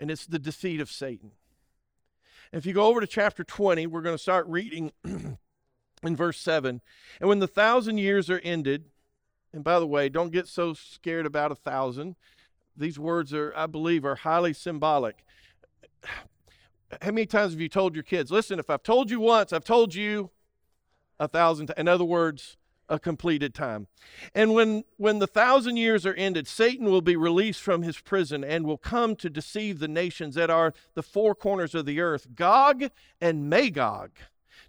and 0.00 0.10
it's 0.10 0.26
the 0.26 0.38
defeat 0.38 0.80
of 0.80 0.90
satan. 0.90 1.32
If 2.52 2.66
you 2.66 2.72
go 2.72 2.86
over 2.86 3.00
to 3.00 3.06
chapter 3.06 3.44
20 3.44 3.86
we're 3.86 4.02
going 4.02 4.14
to 4.14 4.22
start 4.22 4.46
reading 4.46 4.92
in 5.04 6.16
verse 6.16 6.38
7 6.38 6.80
and 7.20 7.28
when 7.28 7.40
the 7.40 7.48
thousand 7.48 7.98
years 7.98 8.30
are 8.30 8.40
ended 8.40 8.86
and 9.52 9.64
by 9.64 9.78
the 9.78 9.86
way 9.86 10.08
don't 10.08 10.32
get 10.32 10.46
so 10.46 10.72
scared 10.72 11.26
about 11.26 11.52
a 11.52 11.56
thousand. 11.56 12.16
These 12.76 12.98
words 12.98 13.34
are 13.34 13.52
i 13.56 13.66
believe 13.66 14.04
are 14.04 14.16
highly 14.16 14.52
symbolic 14.52 15.24
how 17.00 17.10
many 17.10 17.26
times 17.26 17.52
have 17.52 17.60
you 17.60 17.68
told 17.68 17.94
your 17.94 18.04
kids, 18.04 18.30
listen, 18.30 18.58
if 18.58 18.68
I've 18.68 18.82
told 18.82 19.10
you 19.10 19.20
once, 19.20 19.52
I've 19.52 19.64
told 19.64 19.94
you 19.94 20.30
a 21.18 21.28
thousand 21.28 21.68
times. 21.68 21.78
In 21.78 21.88
other 21.88 22.04
words, 22.04 22.56
a 22.88 22.98
completed 22.98 23.54
time. 23.54 23.86
And 24.34 24.52
when, 24.52 24.84
when 24.98 25.18
the 25.18 25.26
thousand 25.26 25.76
years 25.78 26.04
are 26.04 26.14
ended, 26.14 26.46
Satan 26.46 26.90
will 26.90 27.00
be 27.00 27.16
released 27.16 27.62
from 27.62 27.82
his 27.82 27.98
prison 27.98 28.44
and 28.44 28.66
will 28.66 28.76
come 28.76 29.16
to 29.16 29.30
deceive 29.30 29.78
the 29.78 29.88
nations 29.88 30.34
that 30.34 30.50
are 30.50 30.74
the 30.94 31.02
four 31.02 31.34
corners 31.34 31.74
of 31.74 31.86
the 31.86 32.00
earth, 32.00 32.34
Gog 32.34 32.84
and 33.20 33.48
Magog 33.48 34.10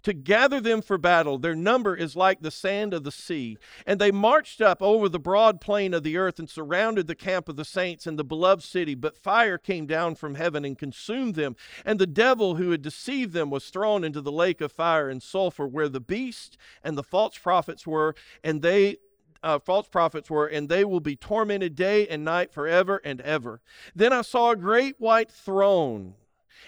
to 0.04 0.12
gather 0.12 0.60
them 0.60 0.80
for 0.80 0.96
battle. 0.96 1.38
Their 1.38 1.54
number 1.54 1.96
is 1.96 2.14
like 2.14 2.40
the 2.40 2.50
sand 2.50 2.94
of 2.94 3.04
the 3.04 3.10
sea. 3.10 3.58
And 3.86 4.00
they 4.00 4.12
marched 4.12 4.60
up 4.60 4.80
over 4.82 5.08
the 5.08 5.18
broad 5.18 5.60
plain 5.60 5.92
of 5.92 6.02
the 6.02 6.16
earth 6.16 6.38
and 6.38 6.48
surrounded 6.48 7.06
the 7.06 7.14
camp 7.14 7.48
of 7.48 7.56
the 7.56 7.64
saints 7.64 8.06
and 8.06 8.18
the 8.18 8.24
beloved 8.24 8.62
city. 8.62 8.94
But 8.94 9.18
fire 9.18 9.58
came 9.58 9.86
down 9.86 10.14
from 10.14 10.36
heaven 10.36 10.64
and 10.64 10.78
consumed 10.78 11.34
them. 11.34 11.56
And 11.84 11.98
the 11.98 12.06
devil 12.06 12.56
who 12.56 12.70
had 12.70 12.82
deceived 12.82 13.32
them 13.32 13.50
was 13.50 13.70
thrown 13.70 14.04
into 14.04 14.20
the 14.20 14.32
lake 14.32 14.60
of 14.60 14.72
fire 14.72 15.08
and 15.08 15.22
sulfur, 15.22 15.66
where 15.66 15.88
the 15.88 16.00
beast 16.00 16.56
and 16.82 16.96
the 16.96 17.02
false 17.02 17.38
prophets 17.38 17.86
were, 17.86 18.14
and 18.42 18.62
they 18.62 18.98
uh, 19.42 19.58
false 19.58 19.88
prophets 19.88 20.30
were, 20.30 20.46
and 20.46 20.70
they 20.70 20.84
will 20.84 21.00
be 21.00 21.16
tormented 21.16 21.74
day 21.74 22.08
and 22.08 22.24
night 22.24 22.50
forever 22.50 23.00
and 23.04 23.20
ever. 23.20 23.60
Then 23.94 24.12
I 24.12 24.22
saw 24.22 24.52
a 24.52 24.56
great 24.56 24.98
white 24.98 25.30
throne 25.30 26.14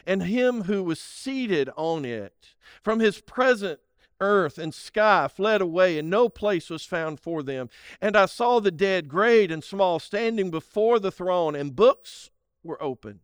and 0.06 0.22
him 0.22 0.64
who 0.64 0.82
was 0.82 1.00
seated 1.00 1.70
on 1.76 2.04
it. 2.04 2.54
From 2.82 3.00
his 3.00 3.20
present 3.20 3.80
earth 4.20 4.58
and 4.58 4.74
sky 4.74 5.28
fled 5.28 5.60
away, 5.60 5.98
and 5.98 6.08
no 6.08 6.28
place 6.28 6.70
was 6.70 6.84
found 6.84 7.20
for 7.20 7.42
them. 7.42 7.68
And 8.00 8.16
I 8.16 8.26
saw 8.26 8.60
the 8.60 8.70
dead, 8.70 9.08
great 9.08 9.50
and 9.50 9.62
small, 9.62 9.98
standing 9.98 10.50
before 10.50 10.98
the 10.98 11.12
throne, 11.12 11.54
and 11.54 11.76
books 11.76 12.30
were 12.62 12.82
open. 12.82 13.20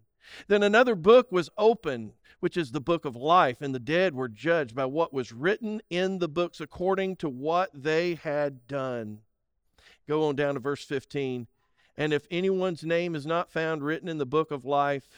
Then 0.49 0.63
another 0.63 0.95
book 0.95 1.33
was 1.33 1.51
opened, 1.59 2.13
which 2.41 2.57
is 2.57 2.73
the 2.73 2.81
book 2.81 3.05
of 3.05 3.17
life, 3.17 3.61
and 3.61 3.75
the 3.75 3.81
dead 3.81 4.15
were 4.15 4.29
judged 4.29 4.75
by 4.75 4.87
what 4.87 5.13
was 5.13 5.33
written 5.33 5.81
in 5.91 6.19
the 6.19 6.29
books 6.29 6.61
according 6.61 7.17
to 7.17 7.29
what 7.29 7.71
they 7.75 8.15
had 8.15 8.67
done. 8.67 9.21
Go 10.09 10.25
on 10.25 10.37
down 10.37 10.55
to 10.55 10.61
verse 10.61 10.85
15. 10.85 11.47
And 11.97 12.13
if 12.13 12.27
anyone's 12.31 12.85
name 12.85 13.15
is 13.15 13.27
not 13.27 13.53
found 13.53 13.83
written 13.83 14.09
in 14.09 14.19
the 14.19 14.27
book 14.27 14.51
of 14.51 14.65
life, 14.65 15.09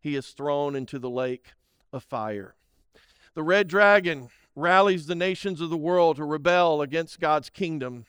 he 0.00 0.16
is 0.16 0.28
thrown 0.28 0.74
into 0.74 0.98
the 0.98 1.10
lake 1.10 1.52
of 1.92 2.02
fire. 2.02 2.54
The 3.34 3.42
red 3.42 3.68
dragon 3.68 4.28
rallies 4.56 5.06
the 5.06 5.14
nations 5.14 5.60
of 5.60 5.70
the 5.70 5.76
world 5.76 6.16
to 6.16 6.24
rebel 6.24 6.82
against 6.82 7.20
God's 7.20 7.50
kingdom. 7.50 8.06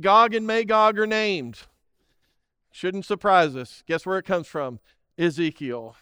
Gog 0.00 0.34
and 0.34 0.46
Magog 0.46 0.98
are 0.98 1.06
named. 1.06 1.60
Shouldn't 2.70 3.04
surprise 3.04 3.56
us. 3.56 3.82
Guess 3.86 4.06
where 4.06 4.18
it 4.18 4.24
comes 4.24 4.46
from? 4.46 4.80
Ezekiel. 5.18 5.96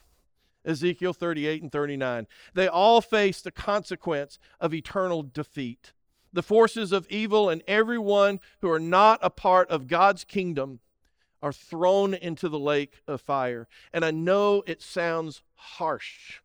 Ezekiel 0.64 1.12
38 1.12 1.62
and 1.62 1.72
39. 1.72 2.26
They 2.54 2.68
all 2.68 3.00
face 3.00 3.40
the 3.40 3.50
consequence 3.50 4.38
of 4.60 4.74
eternal 4.74 5.22
defeat. 5.22 5.92
The 6.32 6.42
forces 6.42 6.92
of 6.92 7.08
evil 7.08 7.48
and 7.48 7.62
everyone 7.66 8.40
who 8.60 8.70
are 8.70 8.78
not 8.78 9.18
a 9.22 9.30
part 9.30 9.68
of 9.70 9.88
God's 9.88 10.22
kingdom 10.22 10.80
are 11.42 11.52
thrown 11.52 12.14
into 12.14 12.48
the 12.48 12.58
lake 12.58 13.00
of 13.06 13.20
fire. 13.20 13.68
And 13.92 14.04
I 14.04 14.10
know 14.10 14.62
it 14.66 14.82
sounds 14.82 15.42
harsh. 15.54 16.40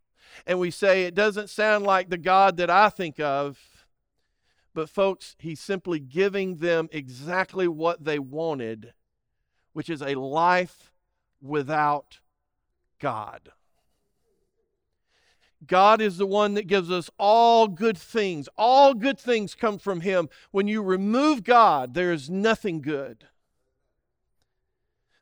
And 0.46 0.60
we 0.60 0.72
say 0.72 1.04
it 1.04 1.16
doesn't 1.16 1.50
sound 1.50 1.86
like 1.86 2.10
the 2.10 2.18
God 2.18 2.58
that 2.58 2.70
I 2.70 2.90
think 2.90 3.20
of. 3.20 3.60
But, 4.74 4.90
folks, 4.90 5.36
he's 5.40 5.62
simply 5.62 6.00
giving 6.00 6.58
them 6.58 6.90
exactly 6.92 7.68
what 7.68 8.04
they 8.04 8.20
wanted, 8.20 8.94
which 9.72 9.90
is 9.90 10.02
a 10.02 10.16
life 10.16 10.92
without 11.42 12.20
God. 13.00 13.52
God 15.66 16.02
is 16.02 16.18
the 16.18 16.26
one 16.26 16.54
that 16.56 16.68
gives 16.68 16.92
us 16.92 17.10
all 17.18 17.68
good 17.68 17.98
things. 17.98 18.50
All 18.58 18.94
good 18.94 19.20
things 19.20 19.56
come 19.56 19.78
from 19.78 20.02
Him. 20.02 20.30
When 20.52 20.68
you 20.68 20.82
remove 20.82 21.44
God, 21.44 21.94
there 21.94 22.12
is 22.12 22.30
nothing 22.30 22.82
good. 22.82 23.26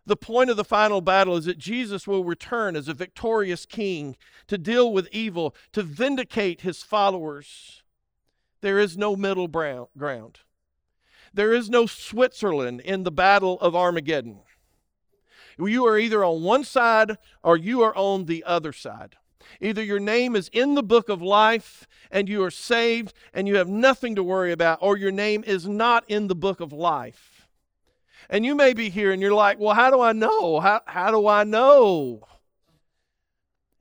The 0.06 0.18
point 0.18 0.50
of 0.50 0.58
the 0.58 0.66
final 0.66 1.00
battle 1.00 1.38
is 1.38 1.46
that 1.46 1.58
Jesus 1.58 2.06
will 2.06 2.26
return 2.26 2.76
as 2.76 2.90
a 2.90 2.94
victorious 2.94 3.66
king 3.66 4.18
to 4.48 4.58
deal 4.58 4.92
with 4.92 5.08
evil, 5.12 5.56
to 5.72 5.82
vindicate 5.82 6.62
his 6.62 6.84
followers. 6.84 7.84
There 8.62 8.80
is 8.80 8.98
no 8.98 9.16
middle 9.16 9.48
ground. 9.48 10.40
There 11.34 11.54
is 11.54 11.70
no 11.70 11.86
Switzerland 11.86 12.82
in 12.82 13.04
the 13.04 13.12
battle 13.12 13.60
of 13.62 13.76
Armageddon. 13.76 14.42
You 15.58 15.86
are 15.86 15.98
either 15.98 16.24
on 16.24 16.44
one 16.44 16.64
side 16.64 17.18
or 17.42 17.58
you 17.58 17.82
are 17.82 17.96
on 17.96 18.26
the 18.26 18.44
other 18.44 18.74
side. 18.74 19.16
Either 19.62 19.84
your 19.84 20.00
name 20.00 20.36
is 20.36 20.50
in 20.54 20.76
the 20.76 20.84
book 20.84 21.10
of 21.10 21.22
life 21.22 21.88
and 22.12 22.28
you 22.28 22.44
are 22.44 22.52
saved 22.52 23.14
and 23.34 23.48
you 23.48 23.56
have 23.56 23.70
nothing 23.70 24.16
to 24.16 24.24
worry 24.24 24.52
about, 24.52 24.80
or 24.82 24.98
your 24.98 25.12
name 25.12 25.44
is 25.46 25.68
not 25.68 26.04
in 26.08 26.28
the 26.28 26.36
book 26.36 26.60
of 26.60 26.74
life. 26.74 27.33
And 28.30 28.46
you 28.46 28.56
may 28.56 28.74
be 28.74 28.90
here 28.90 29.12
and 29.12 29.22
you're 29.22 29.34
like, 29.34 29.60
well, 29.60 29.76
how 29.76 29.92
do 29.92 30.02
I 30.02 30.14
know? 30.14 30.60
How, 30.60 30.82
how 30.86 31.12
do 31.12 31.28
I 31.28 31.44
know? 31.44 32.24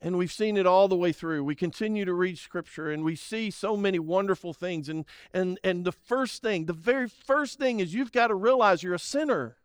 And 0.00 0.18
we've 0.18 0.32
seen 0.32 0.56
it 0.56 0.66
all 0.66 0.88
the 0.88 0.96
way 0.96 1.12
through. 1.12 1.44
We 1.44 1.54
continue 1.54 2.04
to 2.04 2.12
read 2.12 2.36
scripture 2.36 2.90
and 2.90 3.04
we 3.04 3.14
see 3.14 3.50
so 3.50 3.76
many 3.76 4.00
wonderful 4.00 4.52
things. 4.52 4.88
And, 4.88 5.04
and, 5.32 5.60
and 5.62 5.84
the 5.84 5.92
first 5.92 6.42
thing, 6.42 6.66
the 6.66 6.72
very 6.72 7.08
first 7.08 7.58
thing 7.58 7.78
is 7.78 7.94
you've 7.94 8.12
got 8.12 8.28
to 8.28 8.34
realize 8.34 8.82
you're 8.82 8.94
a 8.94 8.98
sinner. 8.98 9.56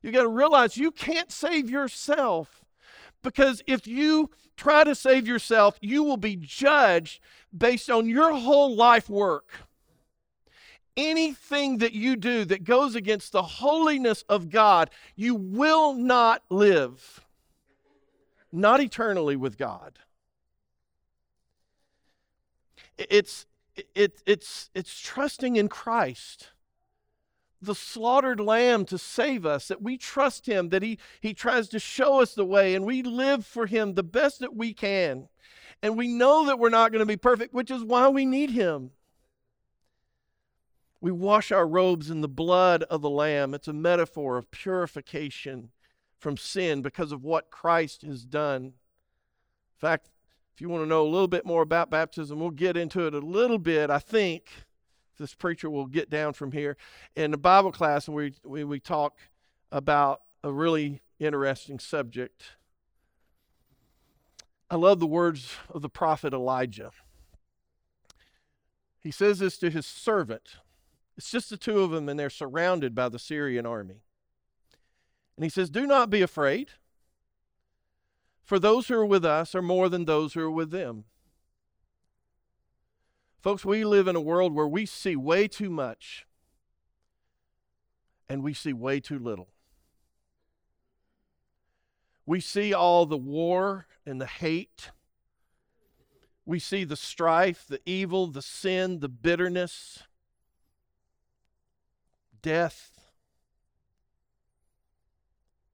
You've 0.00 0.14
got 0.14 0.22
to 0.22 0.28
realize 0.28 0.76
you 0.78 0.90
can't 0.90 1.30
save 1.30 1.68
yourself. 1.68 2.64
Because 3.22 3.62
if 3.66 3.86
you 3.86 4.30
try 4.56 4.82
to 4.82 4.94
save 4.94 5.28
yourself, 5.28 5.78
you 5.80 6.02
will 6.02 6.16
be 6.16 6.36
judged 6.36 7.20
based 7.56 7.90
on 7.90 8.08
your 8.08 8.34
whole 8.34 8.74
life 8.74 9.08
work. 9.08 9.50
Anything 10.96 11.78
that 11.78 11.92
you 11.92 12.16
do 12.16 12.44
that 12.44 12.64
goes 12.64 12.94
against 12.94 13.32
the 13.32 13.42
holiness 13.42 14.24
of 14.28 14.50
God, 14.50 14.90
you 15.16 15.34
will 15.34 15.94
not 15.94 16.42
live, 16.50 17.24
not 18.52 18.80
eternally 18.80 19.36
with 19.36 19.56
God. 19.56 19.98
It's, 22.98 23.46
it, 23.94 24.20
it's, 24.26 24.70
it's 24.74 25.00
trusting 25.00 25.56
in 25.56 25.68
Christ 25.68 26.50
the 27.62 27.74
slaughtered 27.74 28.40
lamb 28.40 28.84
to 28.84 28.98
save 28.98 29.46
us, 29.46 29.68
that 29.68 29.80
we 29.80 29.96
trust 29.96 30.46
him, 30.46 30.70
that 30.70 30.82
he, 30.82 30.98
he 31.20 31.32
tries 31.32 31.68
to 31.68 31.78
show 31.78 32.20
us 32.20 32.34
the 32.34 32.44
way, 32.44 32.74
and 32.74 32.84
we 32.84 33.02
live 33.02 33.46
for 33.46 33.66
him 33.66 33.94
the 33.94 34.02
best 34.02 34.40
that 34.40 34.56
we 34.56 34.74
can. 34.74 35.28
And 35.80 35.96
we 35.96 36.08
know 36.08 36.46
that 36.46 36.58
we're 36.58 36.68
not 36.68 36.90
going 36.90 37.00
to 37.00 37.06
be 37.06 37.16
perfect, 37.16 37.54
which 37.54 37.70
is 37.70 37.84
why 37.84 38.08
we 38.08 38.26
need 38.26 38.50
him. 38.50 38.90
We 41.02 41.10
wash 41.10 41.50
our 41.50 41.66
robes 41.66 42.10
in 42.10 42.20
the 42.20 42.28
blood 42.28 42.84
of 42.84 43.02
the 43.02 43.10
Lamb. 43.10 43.54
It's 43.54 43.66
a 43.66 43.72
metaphor 43.72 44.38
of 44.38 44.52
purification 44.52 45.72
from 46.16 46.36
sin 46.36 46.80
because 46.80 47.10
of 47.10 47.24
what 47.24 47.50
Christ 47.50 48.02
has 48.02 48.24
done. 48.24 48.62
In 48.62 49.80
fact, 49.80 50.10
if 50.54 50.60
you 50.60 50.68
want 50.68 50.84
to 50.84 50.88
know 50.88 51.02
a 51.02 51.10
little 51.10 51.26
bit 51.26 51.44
more 51.44 51.62
about 51.62 51.90
baptism, 51.90 52.38
we'll 52.38 52.50
get 52.50 52.76
into 52.76 53.04
it 53.04 53.14
a 53.14 53.18
little 53.18 53.58
bit, 53.58 53.90
I 53.90 53.98
think 53.98 54.44
this 55.18 55.34
preacher 55.34 55.68
will 55.68 55.86
get 55.86 56.08
down 56.08 56.34
from 56.34 56.52
here. 56.52 56.76
In 57.16 57.32
the 57.32 57.36
Bible 57.36 57.72
class, 57.72 58.08
we, 58.08 58.34
we, 58.44 58.62
we 58.62 58.78
talk 58.78 59.16
about 59.72 60.20
a 60.44 60.52
really 60.52 61.02
interesting 61.18 61.80
subject. 61.80 62.44
I 64.70 64.76
love 64.76 65.00
the 65.00 65.06
words 65.08 65.56
of 65.68 65.82
the 65.82 65.88
prophet 65.88 66.32
Elijah. 66.32 66.92
He 69.00 69.10
says 69.10 69.40
this 69.40 69.58
to 69.58 69.68
his 69.68 69.84
servant. 69.84 70.58
It's 71.16 71.30
just 71.30 71.50
the 71.50 71.56
two 71.56 71.80
of 71.80 71.90
them, 71.90 72.08
and 72.08 72.18
they're 72.18 72.30
surrounded 72.30 72.94
by 72.94 73.08
the 73.08 73.18
Syrian 73.18 73.66
army. 73.66 74.02
And 75.36 75.44
he 75.44 75.50
says, 75.50 75.70
Do 75.70 75.86
not 75.86 76.10
be 76.10 76.22
afraid, 76.22 76.70
for 78.42 78.58
those 78.58 78.88
who 78.88 78.94
are 78.94 79.06
with 79.06 79.24
us 79.24 79.54
are 79.54 79.62
more 79.62 79.88
than 79.88 80.04
those 80.04 80.34
who 80.34 80.40
are 80.40 80.50
with 80.50 80.70
them. 80.70 81.04
Folks, 83.40 83.64
we 83.64 83.84
live 83.84 84.06
in 84.06 84.14
a 84.16 84.20
world 84.20 84.54
where 84.54 84.68
we 84.68 84.86
see 84.86 85.16
way 85.16 85.48
too 85.48 85.68
much 85.68 86.26
and 88.28 88.42
we 88.42 88.54
see 88.54 88.72
way 88.72 89.00
too 89.00 89.18
little. 89.18 89.48
We 92.24 92.40
see 92.40 92.72
all 92.72 93.04
the 93.04 93.16
war 93.16 93.86
and 94.06 94.20
the 94.20 94.26
hate. 94.26 94.90
We 96.46 96.58
see 96.58 96.84
the 96.84 96.96
strife, 96.96 97.64
the 97.68 97.80
evil, 97.84 98.28
the 98.28 98.42
sin, 98.42 99.00
the 99.00 99.08
bitterness, 99.08 100.04
death. 102.42 102.90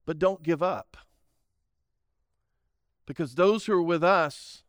But 0.04 0.18
don't 0.18 0.42
give 0.42 0.62
up. 0.62 0.96
Because 3.06 3.34
those 3.34 3.66
who 3.66 3.72
are 3.72 3.82
with 3.82 4.04
us 4.04 4.62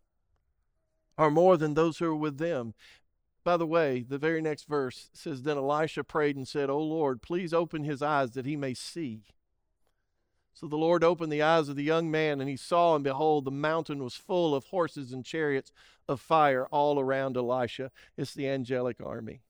are 1.17 1.29
more 1.29 1.57
than 1.57 1.73
those 1.73 1.97
who 1.97 2.05
are 2.05 2.15
with 2.15 2.37
them. 2.37 2.73
By 3.43 3.57
the 3.57 3.67
way, 3.67 4.05
the 4.07 4.17
very 4.17 4.41
next 4.41 4.67
verse 4.67 5.09
says 5.13 5.43
Then 5.43 5.57
Elisha 5.57 6.03
prayed 6.03 6.35
and 6.35 6.47
said, 6.47 6.69
O 6.69 6.79
Lord, 6.79 7.21
please 7.21 7.53
open 7.53 7.83
his 7.83 8.01
eyes 8.01 8.31
that 8.31 8.45
he 8.45 8.55
may 8.55 8.73
see. 8.73 9.23
So 10.53 10.67
the 10.67 10.77
Lord 10.77 11.05
opened 11.05 11.31
the 11.31 11.41
eyes 11.41 11.69
of 11.69 11.77
the 11.77 11.83
young 11.83 12.11
man, 12.11 12.41
and 12.41 12.49
he 12.49 12.57
saw, 12.57 12.95
and 12.95 13.03
behold, 13.03 13.45
the 13.45 13.51
mountain 13.51 14.03
was 14.03 14.15
full 14.15 14.53
of 14.53 14.65
horses 14.65 15.13
and 15.13 15.23
chariots 15.23 15.71
of 16.07 16.19
fire 16.19 16.65
all 16.67 16.99
around 16.99 17.37
Elisha. 17.37 17.91
It's 18.17 18.33
the 18.33 18.49
angelic 18.49 18.97
army. 19.01 19.41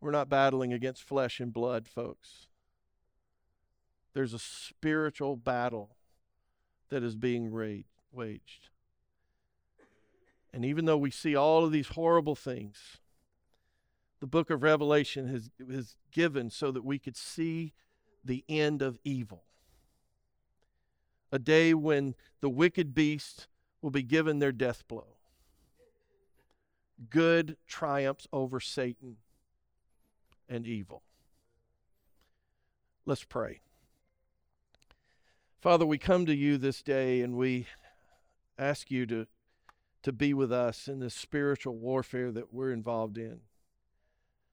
We're 0.00 0.10
not 0.10 0.28
battling 0.28 0.72
against 0.72 1.02
flesh 1.02 1.40
and 1.40 1.52
blood, 1.52 1.88
folks. 1.88 2.46
There's 4.14 4.34
a 4.34 4.38
spiritual 4.38 5.36
battle 5.36 5.96
that 6.88 7.02
is 7.02 7.16
being 7.16 7.52
waged. 8.12 8.68
And 10.52 10.64
even 10.64 10.86
though 10.86 10.96
we 10.96 11.10
see 11.10 11.36
all 11.36 11.64
of 11.64 11.72
these 11.72 11.88
horrible 11.88 12.34
things, 12.34 12.98
the 14.20 14.26
book 14.26 14.50
of 14.50 14.62
Revelation 14.62 15.28
has, 15.28 15.50
has 15.70 15.96
given 16.10 16.50
so 16.50 16.70
that 16.72 16.84
we 16.84 16.98
could 16.98 17.16
see 17.16 17.72
the 18.24 18.44
end 18.48 18.82
of 18.82 18.98
evil. 19.04 19.44
A 21.30 21.38
day 21.38 21.74
when 21.74 22.14
the 22.40 22.48
wicked 22.48 22.94
beast 22.94 23.46
will 23.82 23.90
be 23.90 24.02
given 24.02 24.38
their 24.38 24.52
death 24.52 24.86
blow. 24.88 25.16
Good 27.10 27.56
triumphs 27.66 28.26
over 28.32 28.58
Satan 28.58 29.18
and 30.48 30.66
evil. 30.66 31.02
Let's 33.06 33.24
pray. 33.24 33.60
Father, 35.60 35.86
we 35.86 35.98
come 35.98 36.26
to 36.26 36.34
you 36.34 36.58
this 36.58 36.82
day 36.82 37.20
and 37.20 37.36
we 37.36 37.66
ask 38.58 38.90
you 38.90 39.06
to 39.06 39.26
to 40.02 40.12
be 40.12 40.32
with 40.32 40.52
us 40.52 40.86
in 40.86 41.00
this 41.00 41.14
spiritual 41.14 41.76
warfare 41.76 42.30
that 42.30 42.54
we're 42.54 42.70
involved 42.70 43.18
in. 43.18 43.40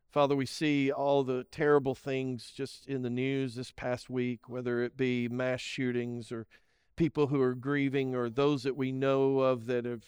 Father, 0.10 0.36
we 0.36 0.45
see 0.45 0.91
all 0.91 1.23
the 1.23 1.43
terrible 1.51 1.93
things 1.93 2.51
just 2.55 2.88
in 2.88 3.03
the 3.03 3.10
news 3.10 3.55
this 3.55 3.71
past 3.71 4.10
week, 4.10 4.49
whether 4.49 4.81
it 4.81 4.97
be 4.97 5.27
mass 5.27 5.62
shootings 5.62 6.31
or 6.31 6.47
people 6.95 7.27
who 7.27 7.41
are 7.41 7.53
grieving 7.53 8.15
or 8.15 8.29
those 8.29 8.63
that 8.63 8.75
we 8.75 8.91
know 8.91 9.39
of 9.39 9.65
that 9.65 9.86
have 9.86 10.03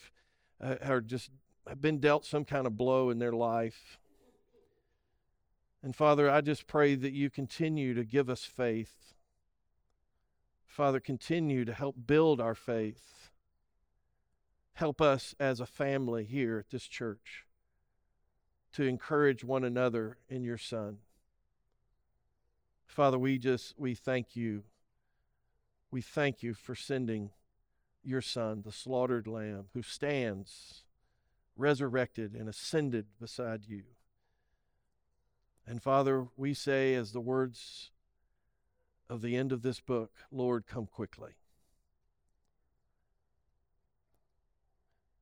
uh, 0.61 0.75
are 0.83 1.01
just 1.01 1.29
have 1.67 1.81
been 1.81 1.99
dealt 1.99 2.25
some 2.25 2.45
kind 2.45 2.65
of 2.65 2.77
blow 2.77 3.09
in 3.09 3.19
their 3.19 3.33
life. 3.33 3.99
And 5.87 5.95
Father, 5.95 6.29
I 6.29 6.41
just 6.41 6.67
pray 6.67 6.95
that 6.95 7.13
you 7.13 7.29
continue 7.29 7.93
to 7.93 8.03
give 8.03 8.29
us 8.29 8.43
faith. 8.43 9.13
Father, 10.65 10.99
continue 10.99 11.63
to 11.63 11.73
help 11.73 11.95
build 12.05 12.41
our 12.41 12.55
faith. 12.55 13.29
Help 14.73 14.99
us 14.99 15.33
as 15.39 15.61
a 15.61 15.65
family 15.65 16.25
here 16.25 16.59
at 16.59 16.71
this 16.71 16.87
church 16.87 17.45
to 18.73 18.83
encourage 18.83 19.45
one 19.45 19.63
another 19.63 20.17
in 20.27 20.43
your 20.43 20.57
Son. 20.57 20.97
Father, 22.85 23.17
we 23.17 23.37
just, 23.37 23.73
we 23.79 23.95
thank 23.95 24.35
you. 24.35 24.63
We 25.89 26.01
thank 26.01 26.43
you 26.43 26.53
for 26.53 26.75
sending 26.75 27.29
your 28.03 28.21
Son, 28.21 28.61
the 28.65 28.73
slaughtered 28.73 29.25
Lamb, 29.25 29.67
who 29.73 29.83
stands 29.83 30.83
resurrected 31.55 32.33
and 32.33 32.49
ascended 32.49 33.05
beside 33.21 33.61
you. 33.69 33.83
And 35.67 35.83
Father, 35.83 36.27
we 36.37 36.53
say, 36.53 36.95
as 36.95 37.11
the 37.11 37.19
words 37.19 37.91
of 39.09 39.21
the 39.21 39.35
end 39.35 39.51
of 39.51 39.63
this 39.63 39.81
book, 39.81 40.11
Lord, 40.31 40.65
come 40.65 40.87
quickly. 40.87 41.33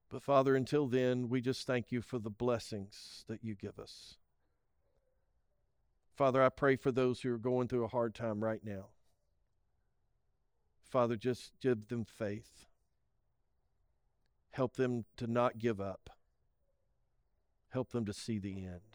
But 0.09 0.21
Father, 0.21 0.55
until 0.55 0.85
then, 0.85 1.29
we 1.29 1.41
just 1.41 1.65
thank 1.65 1.91
you 1.91 2.01
for 2.01 2.19
the 2.19 2.29
blessings 2.29 3.25
that 3.27 3.43
you 3.43 3.55
give 3.55 3.79
us. 3.79 4.17
Father, 6.15 6.41
I 6.43 6.49
pray 6.49 6.75
for 6.75 6.91
those 6.91 7.21
who 7.21 7.33
are 7.33 7.39
going 7.39 7.67
through 7.67 7.83
a 7.83 7.89
hard 7.89 8.13
time 8.13 8.43
right 8.43 8.61
now. 8.63 8.89
Father, 10.87 11.15
just 11.15 11.51
give 11.59 11.87
them 11.87 12.05
faith. 12.05 12.67
Help 14.51 14.75
them 14.75 15.05
to 15.17 15.27
not 15.27 15.57
give 15.57 15.81
up. 15.81 16.11
Help 17.69 17.91
them 17.91 18.05
to 18.05 18.13
see 18.13 18.39
the 18.39 18.63
end. 18.63 18.94